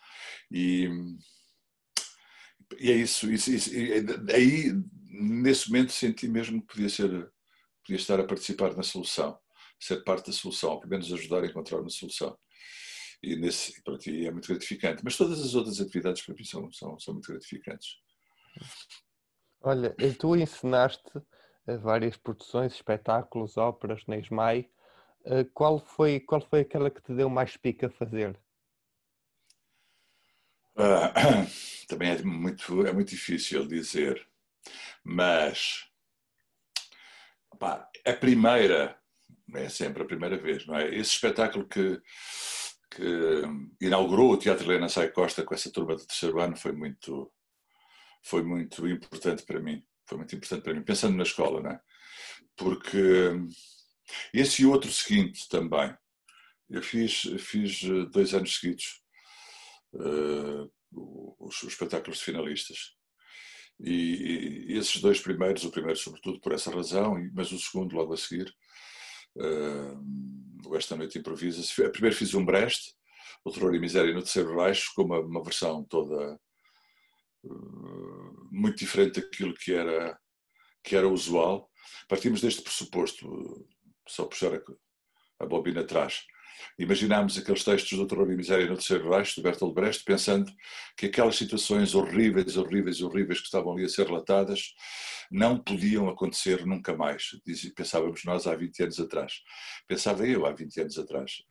[0.52, 0.88] E,
[2.80, 4.72] e é isso, isso, isso e aí
[5.08, 7.32] nesse momento senti mesmo que podia ser
[7.84, 9.40] podia estar a participar na solução,
[9.80, 12.38] ser parte da solução, pelo menos ajudar a encontrar uma solução.
[13.22, 15.04] E nesse, para ti é muito gratificante.
[15.04, 18.00] Mas todas as outras atividades para mim são, são, são muito gratificantes.
[19.62, 21.12] Olha, tu ensinaste
[21.66, 24.66] várias produções, espetáculos, óperas na Ismael.
[25.26, 28.38] Eh, qual foi, qual foi aquela que te deu mais pica a fazer?
[30.76, 31.46] Uh,
[31.88, 34.26] também é muito, é muito difícil dizer,
[35.04, 35.88] mas
[37.60, 38.98] pá, a primeira
[39.54, 40.88] é sempre a primeira vez, não é?
[40.88, 42.02] Esse espetáculo que,
[42.91, 43.43] que
[43.80, 47.32] inaugurou o Teatro Helena Sai Costa com essa turma de terceiro ano foi muito,
[48.21, 49.84] foi muito importante para mim.
[50.06, 51.82] Foi muito importante para mim, pensando na escola, não é?
[52.58, 53.32] Porque
[54.34, 55.95] esse outro seguinte também.
[56.69, 59.01] Eu fiz, fiz dois anos seguidos
[59.93, 60.71] uh,
[61.39, 62.95] os, os espetáculos de finalistas.
[63.80, 68.13] E, e, esses dois primeiros, o primeiro sobretudo por essa razão, mas o segundo logo
[68.13, 68.54] a seguir,
[69.38, 71.89] uh, Esta Noite Improvisa-se.
[71.89, 72.94] Primeiro fiz um Brest,
[73.44, 76.39] o Terror e Miséria no Terceiro Reich, com uma, uma versão toda
[77.44, 80.17] uh, muito diferente daquilo que era,
[80.84, 81.70] que era usual.
[82.08, 83.67] Partimos deste pressuposto,
[84.08, 84.62] só puxar a,
[85.39, 86.24] a bobina atrás,
[86.78, 90.52] Imaginámos aqueles textos do Terror e Miséria no Terceiro Reich, de Bertolt Brecht, pensando
[90.97, 94.74] que aquelas situações horríveis, horríveis, horríveis que estavam ali a ser relatadas
[95.32, 97.30] não podiam acontecer nunca mais.
[97.76, 99.34] Pensávamos nós há 20 anos atrás.
[99.88, 101.43] Pensava eu há 20 anos atrás.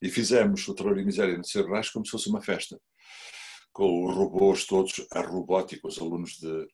[0.00, 2.80] E fizemos o Terror e Miséria no Terceiro Reich como se fosse uma festa.
[3.72, 6.66] Com os robôs todos a robótica, os alunos de,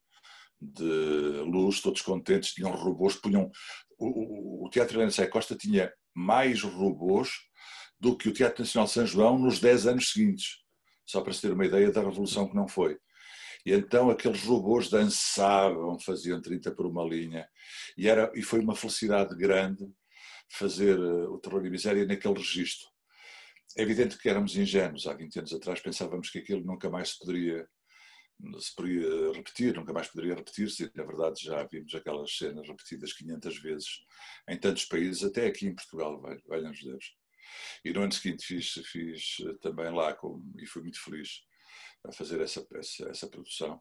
[0.60, 3.50] de luz, todos contentes, tinham robôs, punham.
[3.98, 7.30] O, o, o Teatro Helena Costa tinha mais robôs
[8.02, 10.56] do que o Teatro Nacional São João nos 10 anos seguintes.
[11.06, 12.98] Só para se ter uma ideia da revolução que não foi.
[13.64, 17.48] E então aqueles robôs dançavam, faziam 30 por uma linha.
[17.96, 19.88] E, era, e foi uma felicidade grande
[20.48, 22.88] fazer eh, o Terror e Miséria naquele registro.
[23.78, 27.20] É evidente que éramos ingênuos há 20 anos atrás, pensávamos que aquilo nunca mais se
[27.20, 27.68] poderia,
[28.58, 30.90] se poderia repetir, nunca mais poderia repetir-se.
[30.96, 33.88] Na verdade, já vimos aquelas cenas repetidas 500 vezes
[34.48, 37.21] em tantos países, até aqui em Portugal, valha-nos Deus.
[37.84, 41.42] E no ano seguinte fiz, fiz eh, também lá com, e fui muito feliz
[42.04, 43.80] a fazer essa, essa, essa produção.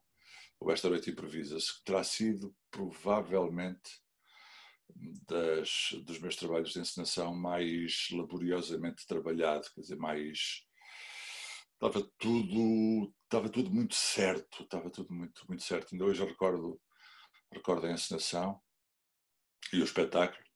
[0.60, 4.00] O Esta Noite Improvisa-se, que terá sido provavelmente
[5.28, 10.66] das, dos meus trabalhos de encenação mais laboriosamente trabalhado, quer dizer, mais.
[11.74, 15.94] Estava tudo, estava tudo muito certo, estava tudo muito, muito certo.
[15.94, 16.80] Ainda hoje eu recordo,
[17.52, 18.62] recordo a encenação
[19.74, 20.51] e o espetáculo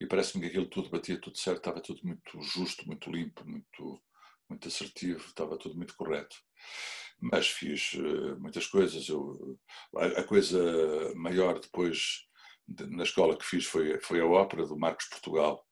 [0.00, 4.02] e parece-me que aquilo tudo batia tudo certo, estava tudo muito justo, muito limpo, muito,
[4.48, 6.36] muito assertivo, estava tudo muito correto.
[7.20, 9.08] Mas fiz uh, muitas coisas.
[9.08, 9.58] Eu,
[9.96, 12.26] a, coisa maior depois
[12.66, 15.64] de, na escola que fiz foi, foi a ópera do Marcos Portugal,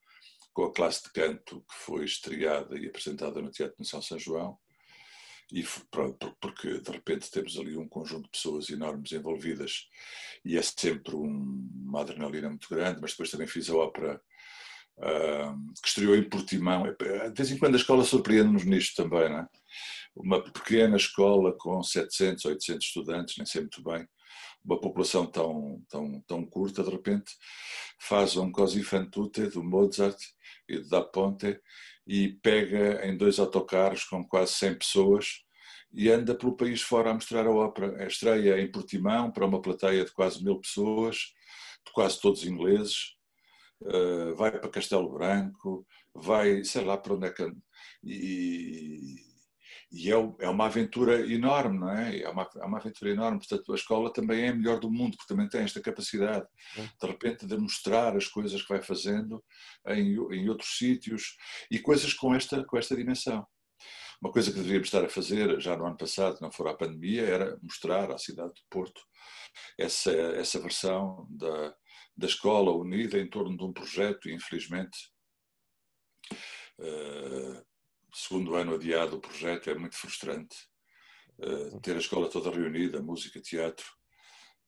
[0.52, 4.58] com a classe de canto que foi estreada e apresentada no Teatro de São João.
[5.50, 9.86] E pronto, porque de repente temos ali um conjunto de pessoas enormes envolvidas
[10.44, 14.20] e é sempre um, uma adrenalina muito grande, mas depois também fiz a ópera
[14.98, 16.84] uh, que estreou em Portimão.
[16.84, 19.48] De vez em quando a escola surpreende-nos nisto também, não é?
[20.14, 24.06] Uma pequena escola com 700, 800 estudantes, nem sei muito bem,
[24.64, 27.32] uma população tão, tão, tão curta, de repente
[27.98, 28.82] faz um Così
[29.52, 30.18] do Mozart
[30.68, 31.60] e Da Ponte
[32.06, 35.26] e pega em dois autocarros com quase 100 pessoas
[35.92, 38.02] e anda pelo país fora a mostrar a ópera.
[38.02, 41.16] A estreia em Portimão para uma plateia de quase mil pessoas,
[41.86, 43.14] de quase todos ingleses,
[43.82, 47.52] uh, vai para Castelo Branco, vai, sei lá para onde é que.
[48.04, 49.31] E,
[49.92, 52.20] e é, é, uma aventura enorme, não é?
[52.20, 53.38] É uma, é uma aventura enorme.
[53.38, 57.06] Portanto, a escola também é a melhor do mundo, porque também tem esta capacidade, de
[57.06, 59.44] repente, de mostrar as coisas que vai fazendo
[59.88, 61.36] em, em outros sítios
[61.70, 63.46] e coisas com esta, com esta dimensão.
[64.22, 67.22] Uma coisa que deveríamos estar a fazer já no ano passado, não fora a pandemia,
[67.22, 69.02] era mostrar à cidade de Porto
[69.78, 71.74] essa, essa versão da,
[72.16, 75.10] da escola unida em torno de um projeto infelizmente,
[76.78, 77.71] uh,
[78.12, 80.56] segundo ano adiado o projeto é muito frustrante.
[81.38, 83.86] Uh, ter a escola toda reunida, música, teatro.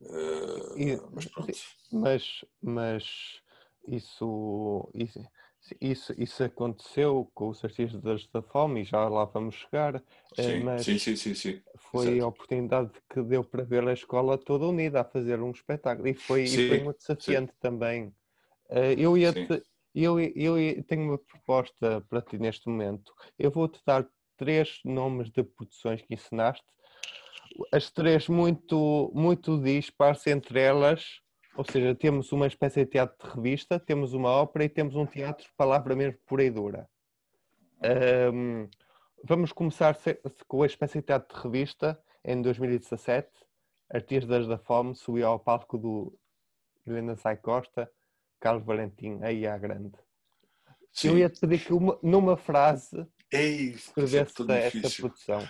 [0.01, 1.59] Uh, e, mas pronto.
[1.93, 3.41] Mas, mas
[3.87, 5.21] isso, isso
[5.81, 10.03] isso, isso aconteceu com os artistas da fome e já lá vamos chegar.
[10.37, 11.63] Eh, sim, mas sim, sim, sim, sim.
[11.91, 12.25] Foi Exato.
[12.25, 16.15] a oportunidade que deu para ver a escola toda unida a fazer um espetáculo e
[16.15, 17.59] foi, sim, e foi muito desafiante sim.
[17.61, 18.15] também.
[18.69, 19.63] Eh, eu ia te,
[19.95, 23.13] eu, eu tenho uma proposta para ti neste momento.
[23.39, 26.65] Eu vou-te dar três nomes de produções que ensinaste,
[27.73, 31.23] as três muito, muito dispares entre elas
[31.57, 35.07] ou seja, temos uma espécie de teatro de revista, temos uma ópera e temos um
[35.07, 36.89] teatro de palavra mesmo pura e dura.
[38.33, 38.69] Um,
[39.23, 39.97] vamos começar
[40.49, 42.01] com a espécie de teatro de revista.
[42.25, 43.29] Em 2017,
[43.89, 46.19] Artistas da Fome subiu ao palco do
[46.85, 47.89] Helena Sai Costa,
[48.45, 49.97] Carlos Valentim, aí à grande.
[50.93, 51.09] Sim.
[51.09, 55.49] Eu ia te pedir que uma, numa frase Ei, escrevesse é essa produção.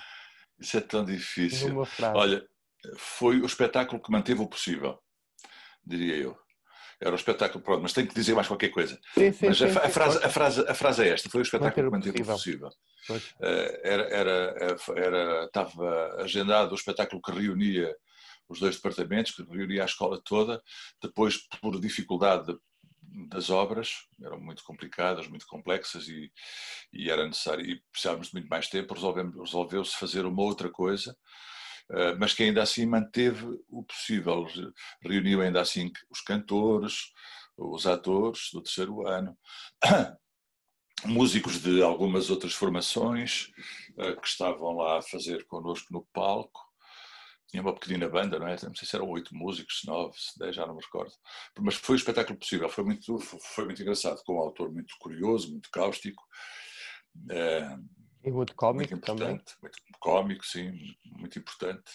[0.60, 1.82] Isso é tão difícil.
[2.14, 2.46] Olha,
[2.96, 5.02] foi o espetáculo que manteve o possível
[5.84, 6.38] diria eu.
[7.00, 8.98] Era o espetáculo, pronto, mas tenho que dizer mais qualquer coisa.
[9.12, 11.42] Sim, sim, mas a, sim, a frase, a, frase, a frase é esta: foi o
[11.42, 12.70] espetáculo que Manter manteve o possível.
[13.06, 13.34] Pois.
[13.42, 17.94] Eh, Era, era, era, estava agendado o espetáculo que reunia
[18.48, 20.62] os dois departamentos, que reunia a escola toda.
[21.02, 22.56] Depois, por dificuldade
[23.28, 26.32] das obras, eram muito complicadas, muito complexas e,
[26.92, 31.16] e era necessário, e precisávamos de muito mais tempo, resolveu-se fazer uma outra coisa,
[31.90, 34.46] eh, mas que ainda assim manteve o possível.
[35.02, 37.12] Reuniu ainda assim os cantores,
[37.56, 39.36] os atores do terceiro ano,
[41.04, 43.50] músicos de algumas outras formações
[43.98, 46.60] eh, que estavam lá a fazer connosco no palco.
[47.54, 48.56] Tinha uma pequenina banda, não é?
[48.64, 51.12] Não sei se eram oito músicos, nove, dez, já não me recordo.
[51.60, 55.52] Mas foi o espetáculo possível, foi muito, foi muito engraçado, com um autor muito curioso,
[55.52, 56.20] muito cáustico,
[57.30, 57.76] eh,
[58.24, 59.38] E muito muito cómico também.
[59.38, 60.72] importante, muito cómico, sim,
[61.04, 61.90] muito importante.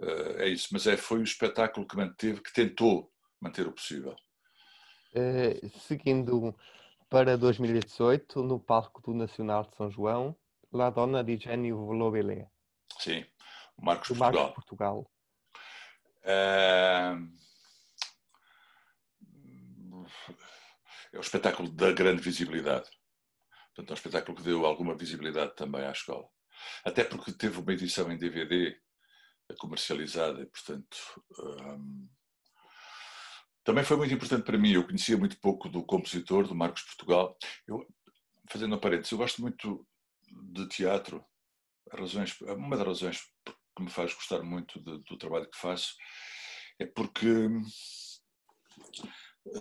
[0.00, 4.16] Eh, É isso, mas é, foi o espetáculo que manteve, que tentou manter o possível.
[5.12, 6.54] Eh, seguindo
[7.08, 10.36] para 2018, no palco do Nacional de São João,
[10.72, 12.48] La Donna di Genio Lobelé,
[12.98, 13.24] Sim,
[13.78, 14.44] o Marcos do Portugal.
[14.44, 15.10] Marcos Portugal.
[16.24, 17.14] É
[21.16, 22.88] é o espetáculo da grande visibilidade.
[23.74, 26.28] Portanto, é um espetáculo que deu alguma visibilidade também à escola.
[26.84, 28.78] Até porque teve uma edição em DVD
[29.58, 30.96] comercializada e, portanto,
[31.38, 32.08] hum,
[33.64, 34.72] também foi muito importante para mim.
[34.72, 37.36] Eu conhecia muito pouco do compositor, do Marcos Portugal.
[37.66, 37.86] Eu,
[38.48, 39.86] fazendo um parênteses, eu gosto muito
[40.52, 41.24] de teatro.
[41.92, 43.20] Razões, uma das razões
[43.76, 45.94] que me faz gostar muito de- do trabalho que faço
[46.78, 47.28] é porque,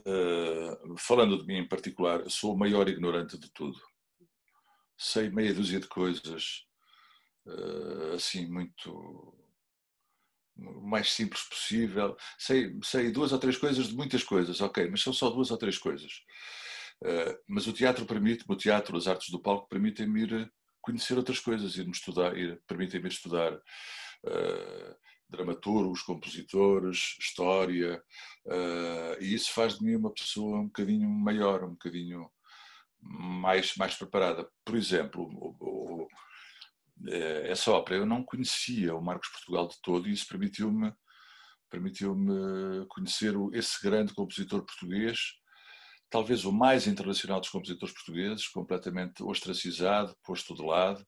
[0.06, 3.80] eh, falando de mim em particular, sou o maior ignorante de tudo.
[4.98, 6.64] Sei meia dúzia de coisas,
[7.48, 8.92] eh, assim, muito
[10.58, 12.16] o mais simples possível.
[12.38, 15.58] Sei, sei duas ou três coisas de muitas coisas, ok, mas são só duas ou
[15.58, 16.12] três coisas.
[17.04, 20.52] Eh, mas o teatro permite-me, o teatro, as artes do palco permitem-me ir
[20.82, 23.60] conhecer outras coisas, ir-me estudar, ir, permitem-me estudar
[24.26, 24.96] eh,
[25.30, 28.02] dramaturgos, compositores, história,
[28.48, 32.30] eh, e isso faz de mim uma pessoa um bocadinho maior, um bocadinho
[33.02, 34.50] mais, mais preparada.
[34.66, 35.56] Por exemplo, o-
[36.04, 36.08] o-
[37.08, 40.94] eh, essa ópera eu não conhecia o Marcos Portugal de todo e isso permitiu-me
[41.70, 45.20] permitiu-me conhecer esse grande compositor português,
[46.10, 51.06] talvez o mais internacional dos compositores portugueses, completamente ostracizado, posto de lado.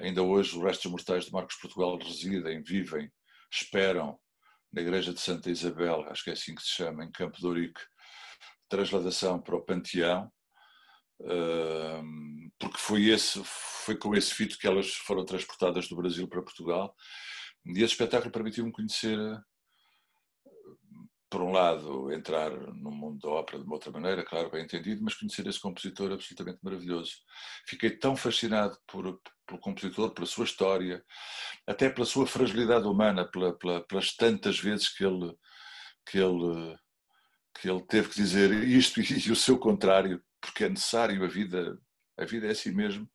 [0.00, 3.10] Ainda hoje os restos mortais de Marcos Portugal residem, vivem,
[3.50, 4.18] esperam
[4.72, 7.46] na igreja de Santa Isabel, acho que é assim que se chama, em Campo de
[7.46, 7.80] Ourique,
[8.68, 10.30] transladação para o Panteão,
[12.58, 16.94] porque foi, esse, foi com esse fito que elas foram transportadas do Brasil para Portugal.
[17.66, 19.18] E esse espetáculo permitiu-me conhecer,
[21.30, 25.02] por um lado, entrar no mundo da ópera de uma outra maneira, claro, bem entendido,
[25.02, 27.12] mas conhecer esse compositor absolutamente maravilhoso.
[27.66, 31.02] Fiquei tão fascinado por, pelo compositor, pela sua história,
[31.66, 35.34] até pela sua fragilidade humana, pela, pela, pelas tantas vezes que ele,
[36.08, 36.76] que, ele,
[37.58, 41.78] que ele teve que dizer isto e, o seu contrário, porque é necessário, a vida,
[42.18, 43.08] a vida é assim mesmo,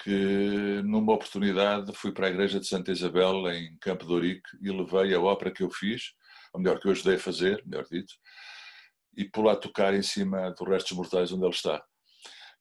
[0.00, 4.70] que numa oportunidade fui para a igreja de Santa Isabel, em Campo de Ourique, e
[4.70, 6.12] levei a ópera que eu fiz,
[6.52, 8.14] ou melhor, que eu ajudei a fazer, melhor dito,
[9.16, 11.82] e lá tocar em cima dos restos mortais onde ele está.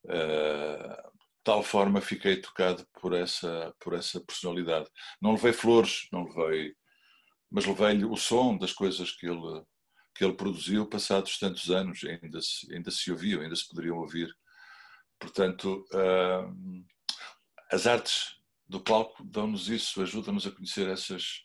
[0.06, 1.17] Uh,
[1.48, 4.90] tal forma fiquei tocado por essa, por essa personalidade.
[5.22, 6.76] Não levei flores, não levei,
[7.50, 9.64] mas levei-lhe o som das coisas que ele,
[10.14, 14.30] que ele produziu passados tantos anos, ainda se, ainda se ouviam, ainda se poderiam ouvir.
[15.18, 16.86] Portanto, uh,
[17.72, 18.36] as artes
[18.68, 21.44] do palco dão-nos isso, ajudam-nos a conhecer essas,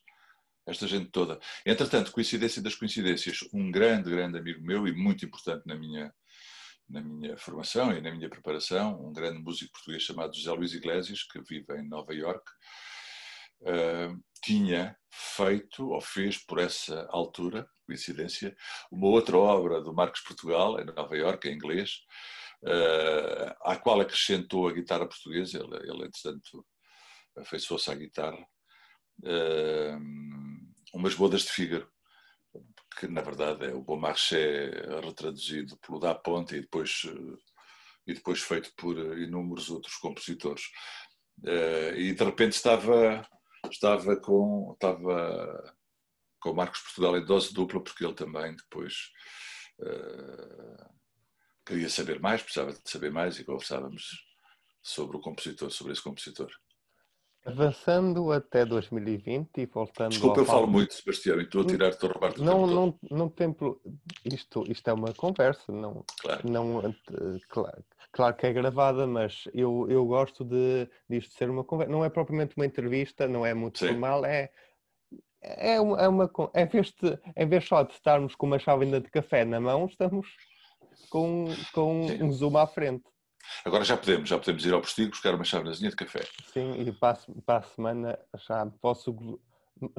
[0.67, 1.39] esta gente toda.
[1.65, 6.13] Entretanto, coincidência das coincidências, um grande, grande amigo meu e muito importante na minha,
[6.93, 11.23] na minha formação e na minha preparação, um grande músico português chamado José Luís Iglesias,
[11.25, 12.45] que vive em Nova York,
[13.63, 18.55] uh, tinha feito, ou fez por essa altura, coincidência,
[18.91, 22.03] uma outra obra do Marcos Portugal, em Nova York, em inglês,
[22.65, 26.67] uh, à qual acrescentou a guitarra portuguesa, ele, ele entretanto,
[27.39, 28.47] afeiçoou-se à guitarra,
[29.25, 29.99] uh,
[30.93, 31.91] umas bodas de Fígaro,
[32.95, 34.71] que na verdade é o Bom Marché
[35.03, 37.03] retraduzido pelo Da Ponte e depois,
[38.07, 40.65] e depois feito por inúmeros outros compositores.
[41.39, 43.27] Uh, e de repente estava,
[43.71, 45.75] estava com estava
[46.41, 49.11] com Marcos Portugal em dose dupla, porque ele também depois
[51.65, 54.25] queria saber mais, precisava de saber mais e conversávamos
[54.83, 56.51] sobre o compositor, sobre esse compositor.
[57.45, 60.11] Avançando até 2020 e voltando.
[60.11, 63.29] Desculpa, eu falo muito, Sebastião, e estou a tirar, estou a roubar Não, não, não
[63.29, 63.55] tem.
[64.25, 66.05] Isto, isto é uma conversa, não.
[66.21, 66.49] Claro.
[66.49, 71.65] não eh, claro, claro que é gravada, mas eu, eu gosto de disto ser uma
[71.65, 71.91] conversa.
[71.91, 73.89] Não é propriamente uma entrevista, não é muito Sim.
[73.89, 74.51] formal, é.
[75.43, 79.01] É uma, é uma em, vez de, em vez só de estarmos com uma chávena
[79.01, 80.29] de café na mão, estamos
[81.11, 82.23] com, com Sim.
[82.23, 83.12] um zoom à frente.
[83.65, 86.21] Agora já podemos, já podemos ir ao postigo buscar uma chávenazinha de café.
[86.53, 89.41] Sim, e para para a semana já posso,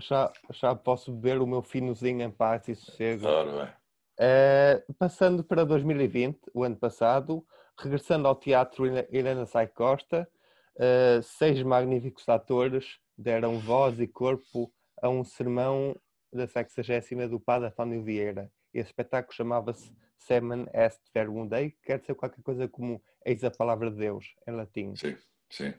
[0.02, 3.28] já, já posso beber o meu finozinho em paz e sossego.
[3.28, 3.74] Ora bem.
[4.20, 7.46] Eh, passando para 2020, o ano passado,
[7.80, 10.30] regressando ao teatro Helena- Sai Costa,
[10.78, 14.72] eh, seis magníficos atores deram voz e corpo
[15.02, 15.96] a um sermão
[16.32, 18.52] da 60 do padre António Vieira.
[18.74, 23.52] Esse espetáculo chamava-se Semen Est Verbum Dei, que quer dizer qualquer coisa como Eis a
[23.52, 24.96] Palavra de Deus, em latim.
[24.96, 25.16] Sim,
[25.50, 25.74] sim.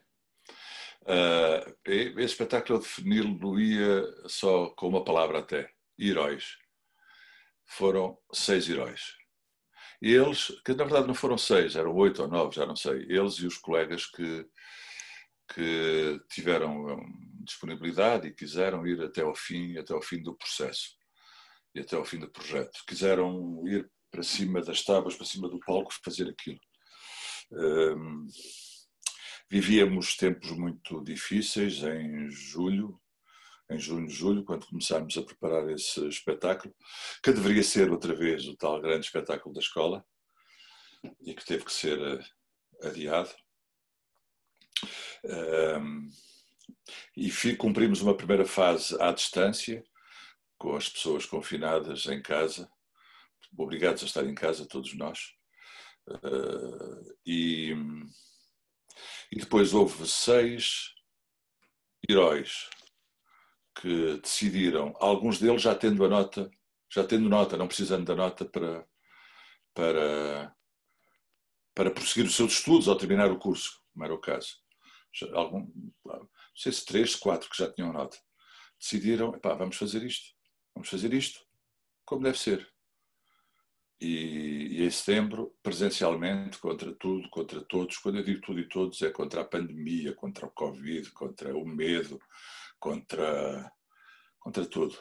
[1.86, 6.56] E- esse espetáculo eu defini-lo-ia só com uma palavra até: heróis.
[7.66, 9.16] Foram seis heróis.
[10.00, 13.06] Eles, que na verdade não foram seis, eram oito ou nove, já não sei.
[13.08, 14.46] Eles e os colegas que,
[15.54, 20.94] que tiveram hum, disponibilidade e quiseram ir até ao fim, até ao fim do processo
[21.74, 22.82] e até ao fim do projeto.
[22.86, 26.60] Quiseram ir para cima das tábuas, para cima do palco, fazer aquilo.
[27.50, 28.26] Hum,
[29.50, 33.00] vivíamos tempos muito difíceis em julho,
[33.70, 36.74] em junho, julho, quando começámos a preparar esse espetáculo,
[37.22, 40.04] que deveria ser outra vez o tal grande espetáculo da escola
[41.22, 43.30] e que teve que ser eh, adiado.
[45.24, 46.10] Um,
[47.16, 49.82] e cumprimos uma primeira fase à distância,
[50.58, 52.70] com as pessoas confinadas em casa,
[53.56, 55.32] obrigados a estar em casa, todos nós.
[56.06, 57.72] Uh, e,
[59.32, 60.94] e depois houve seis
[62.08, 62.68] heróis
[63.80, 66.50] que decidiram, alguns deles já tendo a nota,
[66.90, 68.86] já tendo nota, não precisando da nota para,
[69.74, 70.54] para,
[71.74, 74.56] para prosseguir os seus estudos ao terminar o curso, como era o caso.
[75.12, 75.66] Já, algum,
[76.04, 78.16] não sei se três, quatro que já tinham nota,
[78.78, 80.33] decidiram, "Epá, vamos fazer isto,
[80.74, 81.40] vamos fazer isto,
[82.04, 82.68] como deve ser.
[84.00, 89.00] E, e, em setembro, presencialmente, contra tudo, contra todos, quando eu digo tudo e todos,
[89.02, 92.20] é contra a pandemia, contra o Covid, contra o medo,
[92.78, 93.72] contra,
[94.38, 94.98] contra tudo.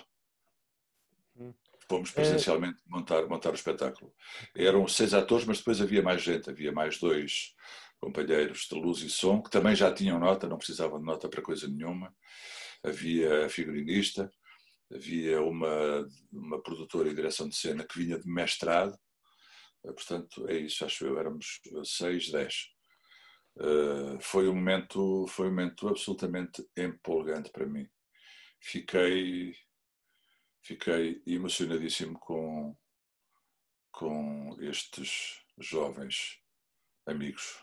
[1.35, 1.53] Hum.
[1.89, 4.13] Fomos presencialmente montar, montar o espetáculo.
[4.55, 7.53] Eram seis atores, mas depois havia mais gente, havia mais dois
[7.99, 11.41] companheiros de luz e som, que também já tinham nota, não precisavam de nota para
[11.41, 12.15] coisa nenhuma.
[12.83, 14.31] Havia a figurinista,
[14.93, 18.97] havia uma, uma produtora e direção de cena que vinha de mestrado,
[19.83, 22.73] portanto, é isso, acho eu, éramos seis, dez.
[23.55, 27.87] Uh, foi um momento foi um momento absolutamente empolgante para mim
[28.59, 29.55] fiquei
[30.63, 32.75] fiquei emocionadíssimo com
[33.91, 36.41] com estes jovens
[37.05, 37.61] amigos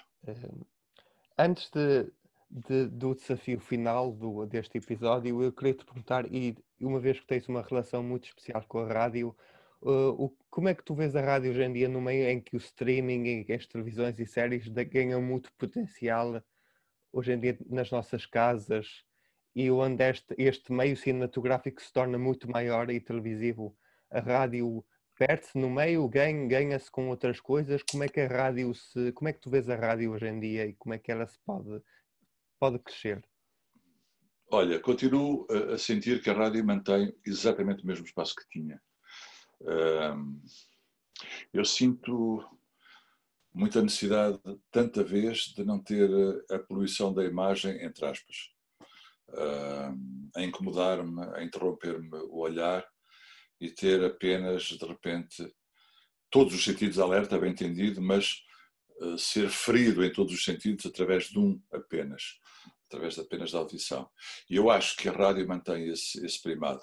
[1.36, 2.08] antes de,
[2.50, 7.26] de, do desafio final do, deste episódio eu queria te perguntar e uma vez que
[7.26, 9.34] tens uma relação muito especial com a rádio
[9.82, 12.38] Uh, o, como é que tu vês a rádio hoje em dia no meio em
[12.38, 16.42] que o streaming e as televisões e séries ganham muito potencial
[17.10, 19.04] hoje em dia nas nossas casas
[19.54, 23.74] e onde este, este meio cinematográfico se torna muito maior e televisivo?
[24.10, 24.84] A rádio
[25.18, 27.82] perde-se no meio, ganha, ganha-se com outras coisas?
[27.82, 29.12] Como é que a rádio se.
[29.12, 31.26] Como é que tu vês a rádio hoje em dia e como é que ela
[31.26, 31.82] se pode,
[32.60, 33.24] pode crescer?
[34.52, 38.80] Olha, continuo a sentir que a rádio mantém exatamente o mesmo espaço que tinha
[41.52, 42.44] eu sinto
[43.52, 44.38] muita necessidade,
[44.70, 46.08] tanta vez, de não ter
[46.50, 48.50] a poluição da imagem, entre aspas,
[50.34, 52.86] a incomodar-me, a interromper-me o olhar
[53.60, 55.52] e ter apenas, de repente,
[56.30, 58.42] todos os sentidos alerta, bem entendido, mas
[59.18, 62.38] ser ferido em todos os sentidos através de um apenas,
[62.86, 64.10] através apenas da audição.
[64.48, 66.82] E eu acho que a rádio mantém esse, esse primado.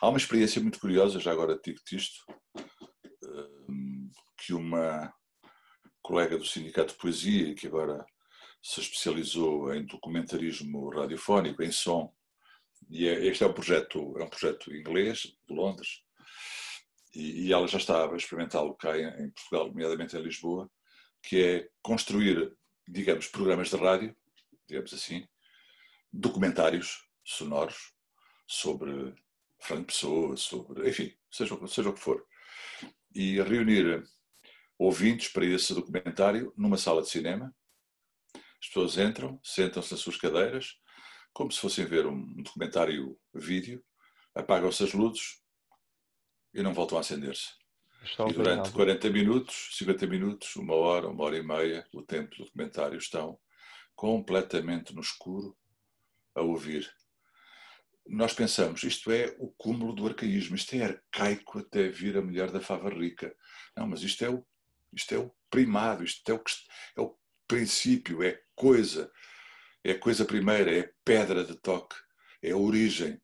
[0.00, 2.24] Há uma experiência muito curiosa, já agora digo-te isto,
[4.38, 5.12] que uma
[6.02, 8.04] colega do Sindicato de Poesia, que agora
[8.62, 12.12] se especializou em documentarismo radiofónico, em som,
[12.88, 16.02] e este é um projeto, é um projeto inglês, de Londres,
[17.14, 20.70] e, ela já estava a experimentá-lo cá em Portugal, nomeadamente em Lisboa,
[21.22, 22.56] que é construir,
[22.86, 24.16] digamos, programas de rádio,
[24.66, 25.26] digamos assim,
[26.12, 27.92] documentários sonoros
[28.46, 29.14] sobre
[29.60, 32.24] Fernando Pessoa, sobre, enfim, seja, seja o que for.
[33.14, 34.02] E reunir
[34.78, 37.54] ouvintes para esse documentário numa sala de cinema,
[38.34, 40.76] As pessoas entram, sentam-se nas suas cadeiras,
[41.32, 43.84] como se fossem ver um documentário vídeo,
[44.34, 45.40] apagam-se as luzes
[46.52, 47.48] e não voltam a acender-se.
[48.30, 52.44] E durante 40 minutos, 50 minutos, uma hora, uma hora e meia, o tempo do
[52.44, 53.38] documentário estão
[53.94, 55.56] completamente no escuro
[56.34, 56.90] a ouvir.
[58.06, 62.50] Nós pensamos, isto é o cúmulo do arcaísmo, isto é arcaico até vir a mulher
[62.50, 63.34] da fava rica.
[63.76, 64.44] Não, mas isto é o,
[64.92, 66.42] isto é o primado, isto é o,
[66.96, 69.12] é o princípio, é coisa,
[69.84, 71.96] é coisa primeira, é pedra de toque,
[72.42, 73.20] é a origem.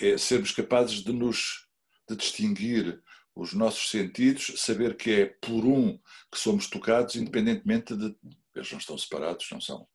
[0.00, 1.66] É sermos capazes de nos
[2.08, 3.02] de distinguir
[3.34, 5.98] os nossos sentidos, saber que é por um
[6.32, 8.16] que somos tocados, independentemente de.
[8.54, 9.86] Eles não estão separados, não são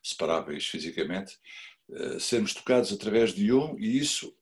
[0.00, 1.36] separáveis fisicamente,
[1.88, 4.32] uh, sermos tocados através de um e isso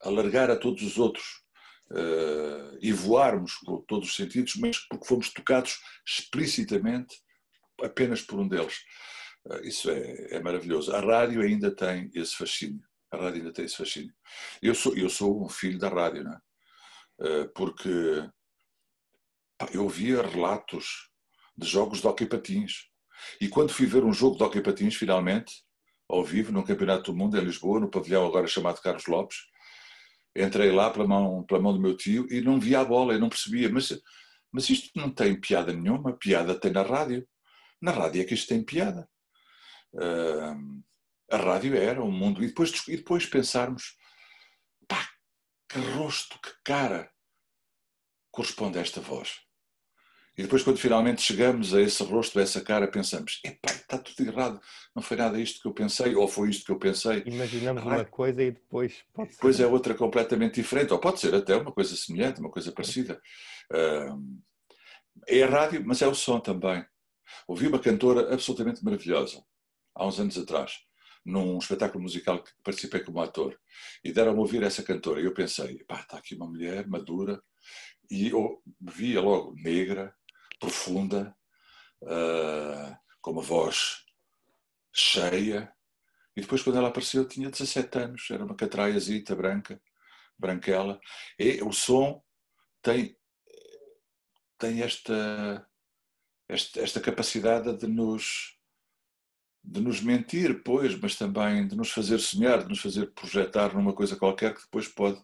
[0.00, 1.42] alargar a todos os outros
[1.90, 7.20] uh, e voarmos com todos os sentidos, mas porque fomos tocados explicitamente
[7.82, 8.78] apenas por um deles.
[9.44, 10.94] Uh, isso é, é maravilhoso.
[10.94, 12.87] A rádio ainda tem esse fascínio.
[13.10, 14.14] A rádio ainda tem esse fascínio.
[14.62, 16.38] Eu sou, eu sou um filho da rádio, não é?
[17.20, 17.88] Eh, porque
[19.72, 21.10] eu ouvia relatos
[21.56, 22.88] de jogos de hockey patins.
[23.40, 25.64] E quando fui ver um jogo de hockey patins, finalmente,
[26.08, 29.38] ao vivo, num campeonato do mundo em Lisboa, no pavilhão agora chamado Carlos Lopes,
[30.36, 33.20] entrei lá pela mão, pela mão do meu tio e não via a bola, eu
[33.20, 33.68] não percebia.
[33.68, 34.00] Mas,
[34.52, 37.28] mas isto não tem piada nenhuma, piada tem na rádio.
[37.80, 39.08] Na rádio é que isto tem piada.
[39.92, 40.82] Uh,
[41.30, 42.42] a rádio era um mundo.
[42.42, 43.96] E depois, e depois pensarmos,
[44.86, 45.08] pá,
[45.68, 47.10] que rosto, que cara
[48.30, 49.40] corresponde a esta voz.
[50.36, 54.28] E depois, quando finalmente chegamos a esse rosto, a essa cara, pensamos: epá, está tudo
[54.28, 54.60] errado,
[54.94, 57.24] não foi nada isto que eu pensei, ou foi isto que eu pensei.
[57.26, 59.64] Imaginamos ah, uma coisa e depois pode Depois ser...
[59.64, 63.20] é outra completamente diferente, ou pode ser até uma coisa semelhante, uma coisa parecida.
[65.26, 66.86] É a rádio, mas é o som também.
[67.48, 69.44] Ouvi uma cantora absolutamente maravilhosa,
[69.92, 70.78] há uns anos atrás,
[71.28, 73.60] num espetáculo musical que participei como ator.
[74.02, 75.20] E deram-me ouvir essa cantora.
[75.20, 77.42] E eu pensei, pá, está aqui uma mulher madura.
[78.10, 80.14] E eu via logo negra,
[80.58, 81.36] profunda,
[82.02, 84.06] uh, com uma voz
[84.90, 85.70] cheia.
[86.34, 88.30] E depois, quando ela apareceu, tinha 17 anos.
[88.30, 89.78] Era uma catraiazita branca,
[90.38, 90.98] branquela.
[91.38, 92.22] E o som
[92.80, 93.14] tem,
[94.56, 95.68] tem esta,
[96.48, 98.57] esta, esta capacidade de nos
[99.70, 103.92] de nos mentir, pois, mas também de nos fazer sonhar, de nos fazer projetar numa
[103.92, 105.22] coisa qualquer que depois pode,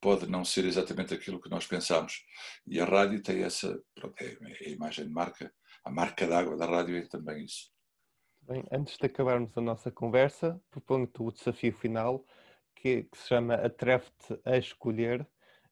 [0.00, 2.24] pode não ser exatamente aquilo que nós pensamos.
[2.64, 5.52] E a rádio tem essa, pronto, é, é a imagem de marca,
[5.84, 7.68] a marca d'água da rádio é também isso.
[8.42, 12.24] Bem, antes de acabarmos a nossa conversa, proponho-te o desafio final,
[12.76, 15.26] que, que se chama Atreve-te a Escolher,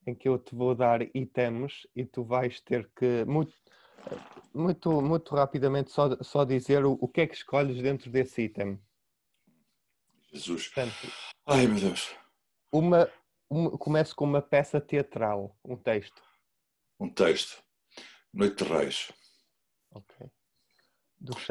[0.05, 3.24] em que eu te vou dar itens e tu vais ter que,
[4.55, 8.78] muito, muito, rapidamente, só, só dizer o, o que é que escolhes dentro desse item.
[10.32, 10.68] Jesus.
[10.68, 11.12] Portanto,
[11.46, 12.14] Ai, meu Deus.
[12.70, 13.11] Uma,
[13.50, 16.22] uma, começo com uma peça teatral, um texto.
[16.98, 17.62] Um texto.
[18.32, 19.12] Noite de Reis.
[19.90, 20.30] Ok.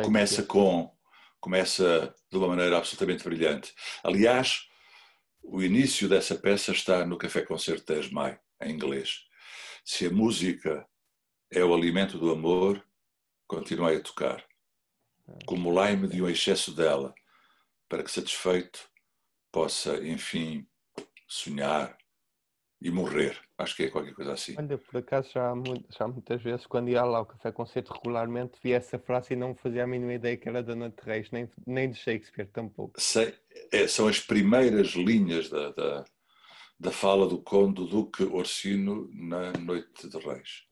[0.04, 0.92] Começa com.
[1.40, 3.74] Começa de uma maneira absolutamente brilhante.
[4.04, 4.68] Aliás,
[5.44, 9.26] o início dessa peça está no Café Concerto 10 de Maio, em inglês.
[9.84, 10.88] Se a música
[11.52, 12.82] é o alimento do amor,
[13.46, 14.44] continuai a tocar.
[15.44, 17.14] Acumulai-me de um excesso dela,
[17.90, 18.90] para que satisfeito
[19.52, 20.66] possa, enfim,
[21.28, 21.98] sonhar
[22.82, 23.38] e morrer.
[23.58, 24.56] Acho que é qualquer coisa assim.
[24.58, 25.54] Olha, por acaso já,
[25.90, 29.54] já muitas vezes, quando ia lá ao Café Concerto regularmente, via essa frase e não
[29.54, 32.94] fazia a mínima ideia que era da Noite Reis, nem, nem de Shakespeare tampouco.
[33.00, 33.36] Sei,
[33.72, 36.06] é, são as primeiras linhas da, da,
[36.80, 40.71] da fala do Conde Duque Orsino na Noite de Reis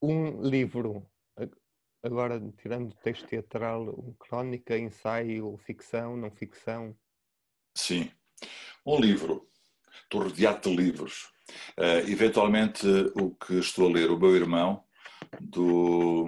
[0.00, 1.06] um livro,
[2.02, 6.96] agora tirando texto teatral, um crónica, ensaio, ficção, não ficção?
[7.74, 8.10] Sim,
[8.86, 9.48] um livro.
[10.02, 11.30] Estou rodeado de livros.
[11.78, 14.84] Uh, eventualmente, o que estou a ler, o meu irmão,
[15.40, 16.26] do.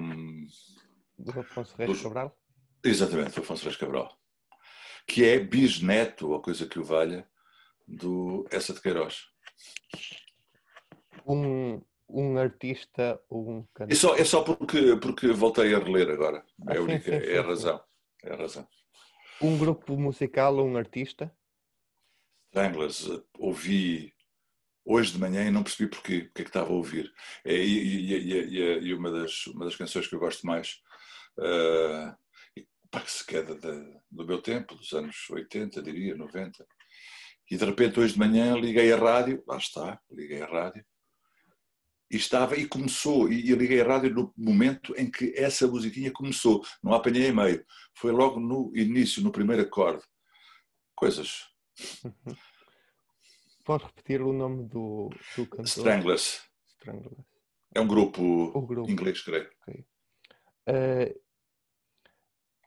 [1.18, 2.38] Do Afonso Reis do, Cabral?
[2.82, 4.18] Exatamente, do Afonso Reis Cabral.
[5.06, 7.28] Que é bisneto, ou coisa que o valha,
[7.86, 9.26] do Essa de Queiroz.
[11.26, 11.80] Um,
[12.12, 13.92] um artista ou um cantor?
[13.92, 16.44] É só, é só porque, porque voltei a reler agora.
[16.68, 17.82] É, ah, única, sim, sim, é a razão.
[18.22, 18.68] É a razão.
[19.40, 21.34] Um grupo musical ou um artista?
[22.50, 23.08] Stranglers.
[23.38, 24.12] Ouvi
[24.84, 27.12] hoje de manhã e não percebi porquê, porque é que estava a ouvir.
[27.44, 30.80] É, e, e, e, e, uma, das, uma das canções que eu gosto mais,
[31.38, 32.14] uh,
[32.90, 33.54] pá, que se queda
[34.10, 36.66] do meu tempo, dos anos 80, diria, 90.
[37.50, 40.84] E de repente hoje de manhã liguei a rádio, lá está, liguei a rádio,
[42.10, 46.10] E estava e começou, e eu liguei a rádio no momento em que essa musiquinha
[46.10, 47.64] começou, não apanhei em meio.
[47.94, 50.02] Foi logo no início, no primeiro acorde.
[50.96, 51.48] Coisas.
[53.64, 55.64] Pode repetir o nome do, do cantor?
[55.66, 56.42] Stranglers.
[56.78, 57.16] Stranglers.
[57.72, 58.90] É um grupo, grupo.
[58.90, 59.48] inglês, creio.
[60.66, 61.14] Eh,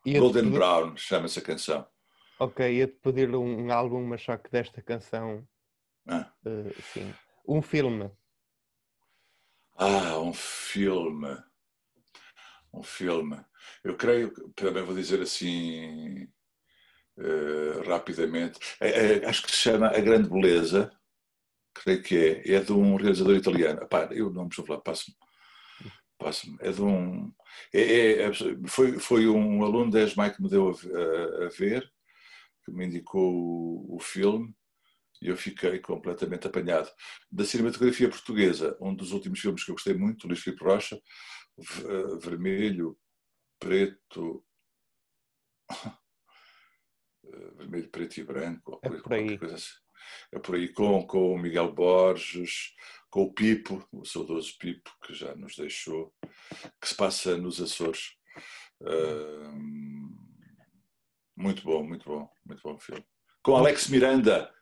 [0.05, 1.85] ia-te Golden pedir- Brown chama-se a canção.
[2.39, 5.45] Ok, ia-te pedir um, um álbum, mas só que desta canção,
[6.07, 6.31] Ah.
[6.45, 7.13] eh, sim.
[7.45, 8.09] Um filme.
[9.85, 11.37] Ah, um filme.
[12.73, 13.37] Um filme.
[13.83, 16.27] Eu creio, que- também vou dizer assim
[17.19, 20.91] eh, rapidamente, É- é- acho que se chama A Grande Beleza,
[21.75, 23.81] creio que é, é de um realizador italiano.
[23.83, 25.15] Epá, eu não me estou a falar, passo-me.
[26.17, 26.57] Passo-me.
[26.61, 27.31] É de um.
[27.73, 28.33] é- é- é-
[28.67, 31.91] foi, foi um aluno da ESMAI que me deu a, a- a ver,
[32.65, 34.53] que me indicou o, o filme
[35.23, 36.89] e eu fiquei completamente apanhado.
[37.31, 40.99] Da cinematografia portuguesa, um dos últimos filmes que eu gostei muito, Luís Filipe Rocha,
[41.57, 42.97] eh, vermelho,
[43.59, 44.45] preto.
[47.57, 49.39] Vermelho, preto e branco, É por aí.
[49.43, 49.71] assim.
[50.33, 52.73] É por aí, com, com o Miguel Borges,
[53.09, 56.13] com o Pipo, o saudoso Pipo, que já nos deixou,
[56.81, 58.11] que se passa nos Açores.
[58.85, 60.09] Ahm,
[61.37, 63.05] muito bom, muito bom, muito bom filme.
[63.41, 64.53] Com Alex Miranda,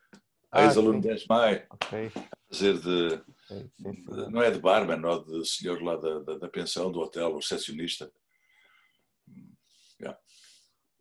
[0.51, 1.07] Ah, ex-aluno sim.
[1.07, 2.11] da ESMAI, Ok,
[2.49, 3.91] fazer de, sim, sim.
[3.93, 7.31] de- não é de barman, ou de senhor lá da, da, da pensão, do hotel,
[7.31, 8.11] o recepcionista.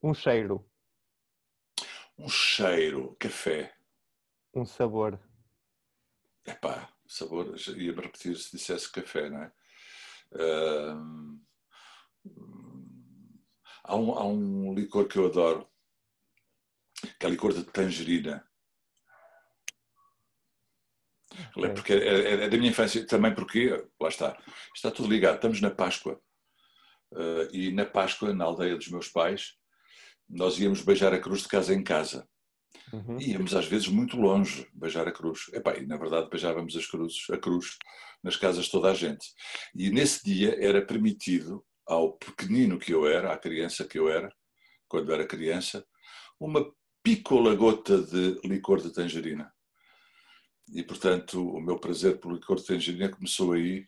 [0.03, 0.65] Um cheiro,
[2.19, 3.77] Um cheiro, café.
[4.55, 5.19] um sabor.
[6.47, 9.53] Epá, sabor, ia-me repetir se dissesse café, não é?
[10.33, 11.41] Ahm,
[13.85, 15.71] há, um, há um licor que eu adoro,
[17.19, 18.50] que é licor de tangerina.
[21.59, 21.69] É.
[21.69, 23.71] Porque é, é- da minha infância também, porque,
[24.01, 24.37] lá está,
[24.75, 25.37] está tudo ligado.
[25.37, 26.21] Estamos na Páscoa.
[27.15, 29.55] Ah, e na Páscoa, na aldeia dos meus pais,
[30.29, 32.29] nós íamos beijar a cruz de casa em casa.
[32.93, 33.21] Uhum.
[33.21, 35.49] Íamos às vezes muito longe beijar a cruz.
[35.53, 37.77] Epá, e na verdade beijávamos as cruzes, a cruz
[38.23, 39.27] nas casas de toda a gente.
[39.75, 44.33] E nesse dia era permitido ao pequenino que eu era, à criança que eu era,
[44.89, 45.85] quando era criança,
[46.39, 46.65] uma
[47.03, 49.53] pícola gota de licor de tangerina.
[50.73, 53.87] E portanto o meu prazer por licor de tangerina começou aí,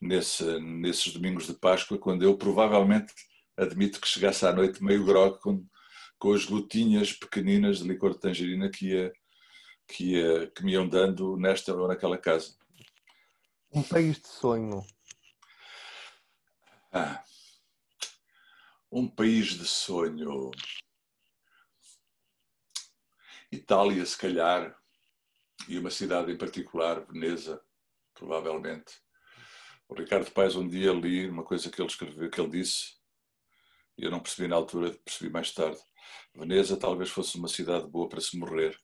[0.00, 3.12] nesse, nesses domingos de Páscoa, quando eu provavelmente
[3.56, 5.66] admito que chegasse à noite meio grog com,
[6.18, 9.12] com as gotinhas pequeninas de licor de tangerina que, ia,
[9.86, 12.56] que, ia, que me iam dando nesta ou naquela casa.
[13.72, 14.84] Um país de sonho.
[16.92, 17.22] Ah,
[18.90, 20.50] um país de sonho.
[23.52, 24.79] Itália, se calhar,
[25.68, 27.60] e uma cidade em particular, Veneza,
[28.14, 28.92] provavelmente.
[29.88, 32.94] O Ricardo Paes um dia li uma coisa que ele escreveu, que ele disse,
[33.98, 35.80] e eu não percebi na altura, percebi mais tarde.
[36.34, 38.78] Veneza talvez fosse uma cidade boa para se morrer,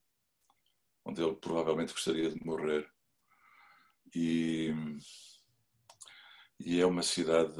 [1.04, 2.90] onde ele provavelmente gostaria de morrer.
[4.14, 4.74] E,
[6.58, 7.54] e é uma cidade,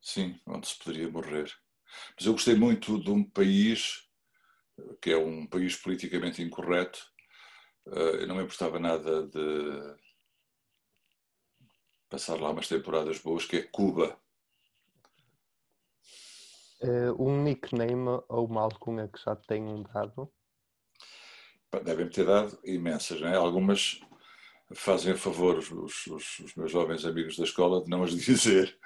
[0.00, 1.52] sim, onde se poderia morrer.
[2.16, 4.08] Mas eu gostei muito de um país
[5.00, 7.00] que é um país politicamente incorreto.
[7.86, 9.96] Eh, Eu não me importava nada de
[12.08, 14.18] passar lá umas temporadas boas, que é Cuba.
[16.80, 20.32] Eh, um nickname ou uma alcunha que já te tenham dado.
[21.84, 23.36] Devem ter dado imensas, não é?
[23.36, 24.00] Algumas
[24.74, 26.06] fazem a favor os, os-
[26.40, 28.78] os- meus jovens amigos da escola de não as dizer,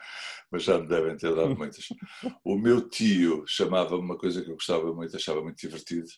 [0.50, 1.86] mas já me devem ter dado muitas.
[2.44, 6.08] O meu tio chamava-me uma coisa que eu gostava muito, achava muito divertido,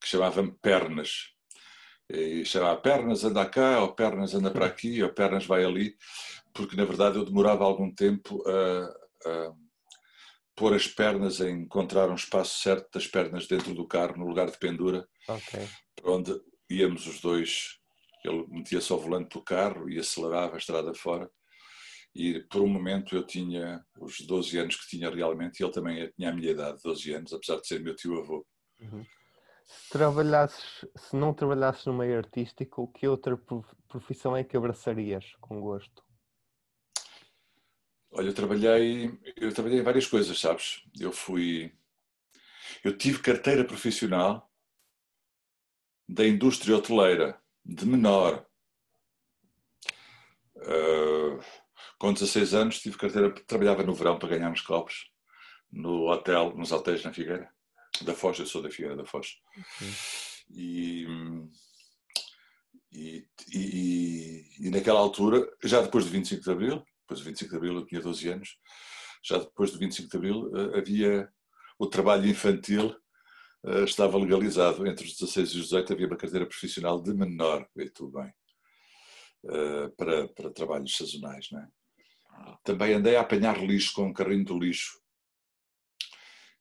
[0.00, 1.32] que chamava-me Pernas.
[2.10, 5.96] E chamava Pernas anda cá, ou Pernas anda para aqui, ou Pernas vai ali,
[6.52, 9.52] porque na verdade eu demorava algum tempo a, a
[10.56, 14.48] pôr as pernas, a encontrar um espaço certo das pernas dentro do carro, no lugar
[14.50, 15.66] de pendura, Ok.
[15.96, 16.32] para onde
[16.70, 17.80] íamos os dois.
[18.24, 21.30] Ele metia-se ao volante do carro e acelerava a estrada fora.
[22.14, 26.10] E por um momento eu tinha os 12 anos que tinha realmente, e ele também
[26.16, 28.46] tinha a minha idade, 12 anos, apesar de ser meu tio-avô.
[28.80, 29.04] Uhum.
[29.66, 35.24] Se trabalhasses, se não trabalhasses no meio artístico, que outra prof- profissão é que abraçarias
[35.40, 36.04] com gosto?
[38.12, 40.84] Olha, eu trabalhei, eu trabalhei em várias coisas, sabes?
[40.98, 41.76] Eu fui.
[42.84, 44.48] Eu tive carteira profissional
[46.08, 48.46] da indústria hoteleira, de menor.
[50.56, 51.38] Ah,
[51.98, 55.10] com 16 anos tive carteira, trabalhava no verão para ganhar uns copos
[55.70, 57.50] no hotel, nos hotéis na Figueira,
[58.02, 59.36] da Foz, eu sou da Figueira da Foz.
[60.50, 61.06] E,
[62.92, 67.56] E, e, e, naquela altura, já depois do 25 de Abril, depois do 25 de
[67.56, 68.56] Abril eu tinha 12 anos,
[69.22, 71.28] já depois do 25 de Abril eh, havia
[71.76, 72.94] o trabalho infantil
[73.84, 74.86] estava legalizado.
[74.86, 78.32] Entre os 16 e os 18 havia uma carteira profissional de menor, vê tudo bem,
[79.46, 81.48] eh, para, para trabalhos sazonais.
[81.50, 81.68] Não é?
[82.62, 85.00] Também andei a apanhar lixo com um carrinho do lixo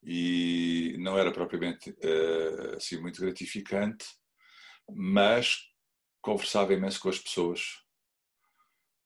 [0.06, 1.96] e não era propriamente
[2.76, 4.06] assim muito gratificante,
[4.90, 5.60] mas
[6.22, 7.84] conversava imenso com as pessoas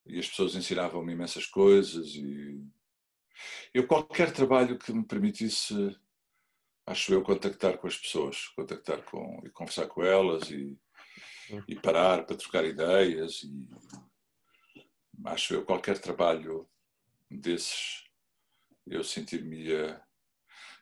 [0.05, 2.63] e as pessoas ensinavam-me imensas coisas e
[3.73, 5.95] eu qualquer trabalho que me permitisse
[6.88, 10.75] acho eu contactar com as pessoas contactar com e conversar com elas e,
[11.67, 13.69] e parar para trocar ideias e
[15.25, 16.67] acho eu qualquer trabalho
[17.29, 18.05] desses
[18.88, 19.67] eu sentir-me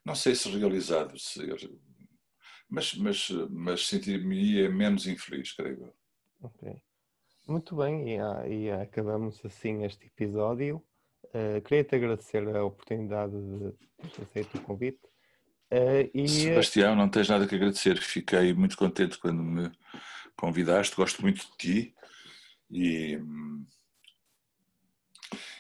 [0.06, 1.42] não sei se realizado se,
[2.70, 6.06] mas mas mas sentir-me menos infeliz creio eu
[6.42, 6.82] Ok.
[7.48, 10.84] Muito bem, e, e acabamos assim este episódio.
[11.26, 13.72] Uh, Queria-te agradecer a oportunidade de
[14.10, 15.02] ter aceito o convite.
[15.72, 16.28] Uh, e...
[16.28, 17.98] Sebastião, não tens nada que agradecer.
[17.98, 19.72] Fiquei muito contente quando me
[20.36, 20.96] convidaste.
[20.96, 21.96] Gosto muito de ti.
[22.70, 23.20] E,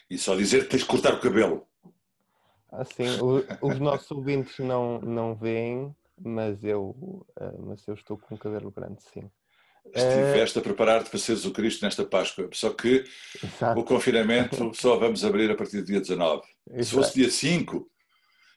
[0.10, 1.68] e só dizer que tens de cortar o cabelo.
[2.72, 6.95] Assim, o, os nossos ouvintes não, não veem, mas eu,
[7.39, 9.30] uh, mas eu estou com o cabelo grande, sim.
[9.93, 13.06] Estiveste a preparar-te para seres o Cristo nesta Páscoa, só que
[13.41, 13.80] Exato.
[13.80, 16.41] o confinamento só vamos abrir a partir do dia 19.
[16.72, 16.84] Exato.
[16.84, 17.88] Se fosse dia 5,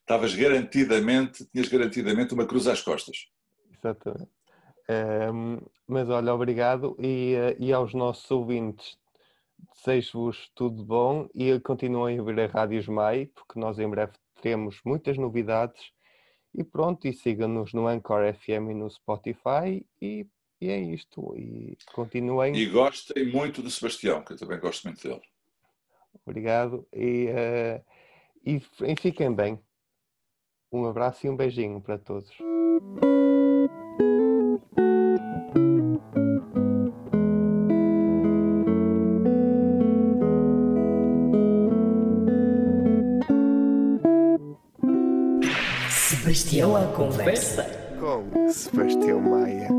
[0.08, 3.28] estavas garantidamente, tinhas garantidamente uma cruz às costas.
[3.70, 4.30] Exatamente.
[4.90, 8.96] Um, mas olha, obrigado e, eh, e aos nossos ouvintes,
[9.76, 14.80] desejo-vos tudo bom e continuem a ver a Rádios Mai, porque nós em breve teremos
[14.82, 15.90] muitas novidades.
[16.54, 20.26] E pronto, e sigam-nos no Anchor FM e no Spotify e
[20.60, 21.36] e é isto.
[21.36, 22.56] E continuem.
[22.56, 25.22] E gostem muito do Sebastião, que eu também gosto muito dele.
[26.26, 26.86] Obrigado.
[26.92, 27.84] E, uh,
[28.44, 29.60] e, e fiquem bem.
[30.70, 32.30] Um abraço e um beijinho para todos.
[45.90, 47.64] Sebastião à conversa
[47.98, 49.77] com Sebastião Maia.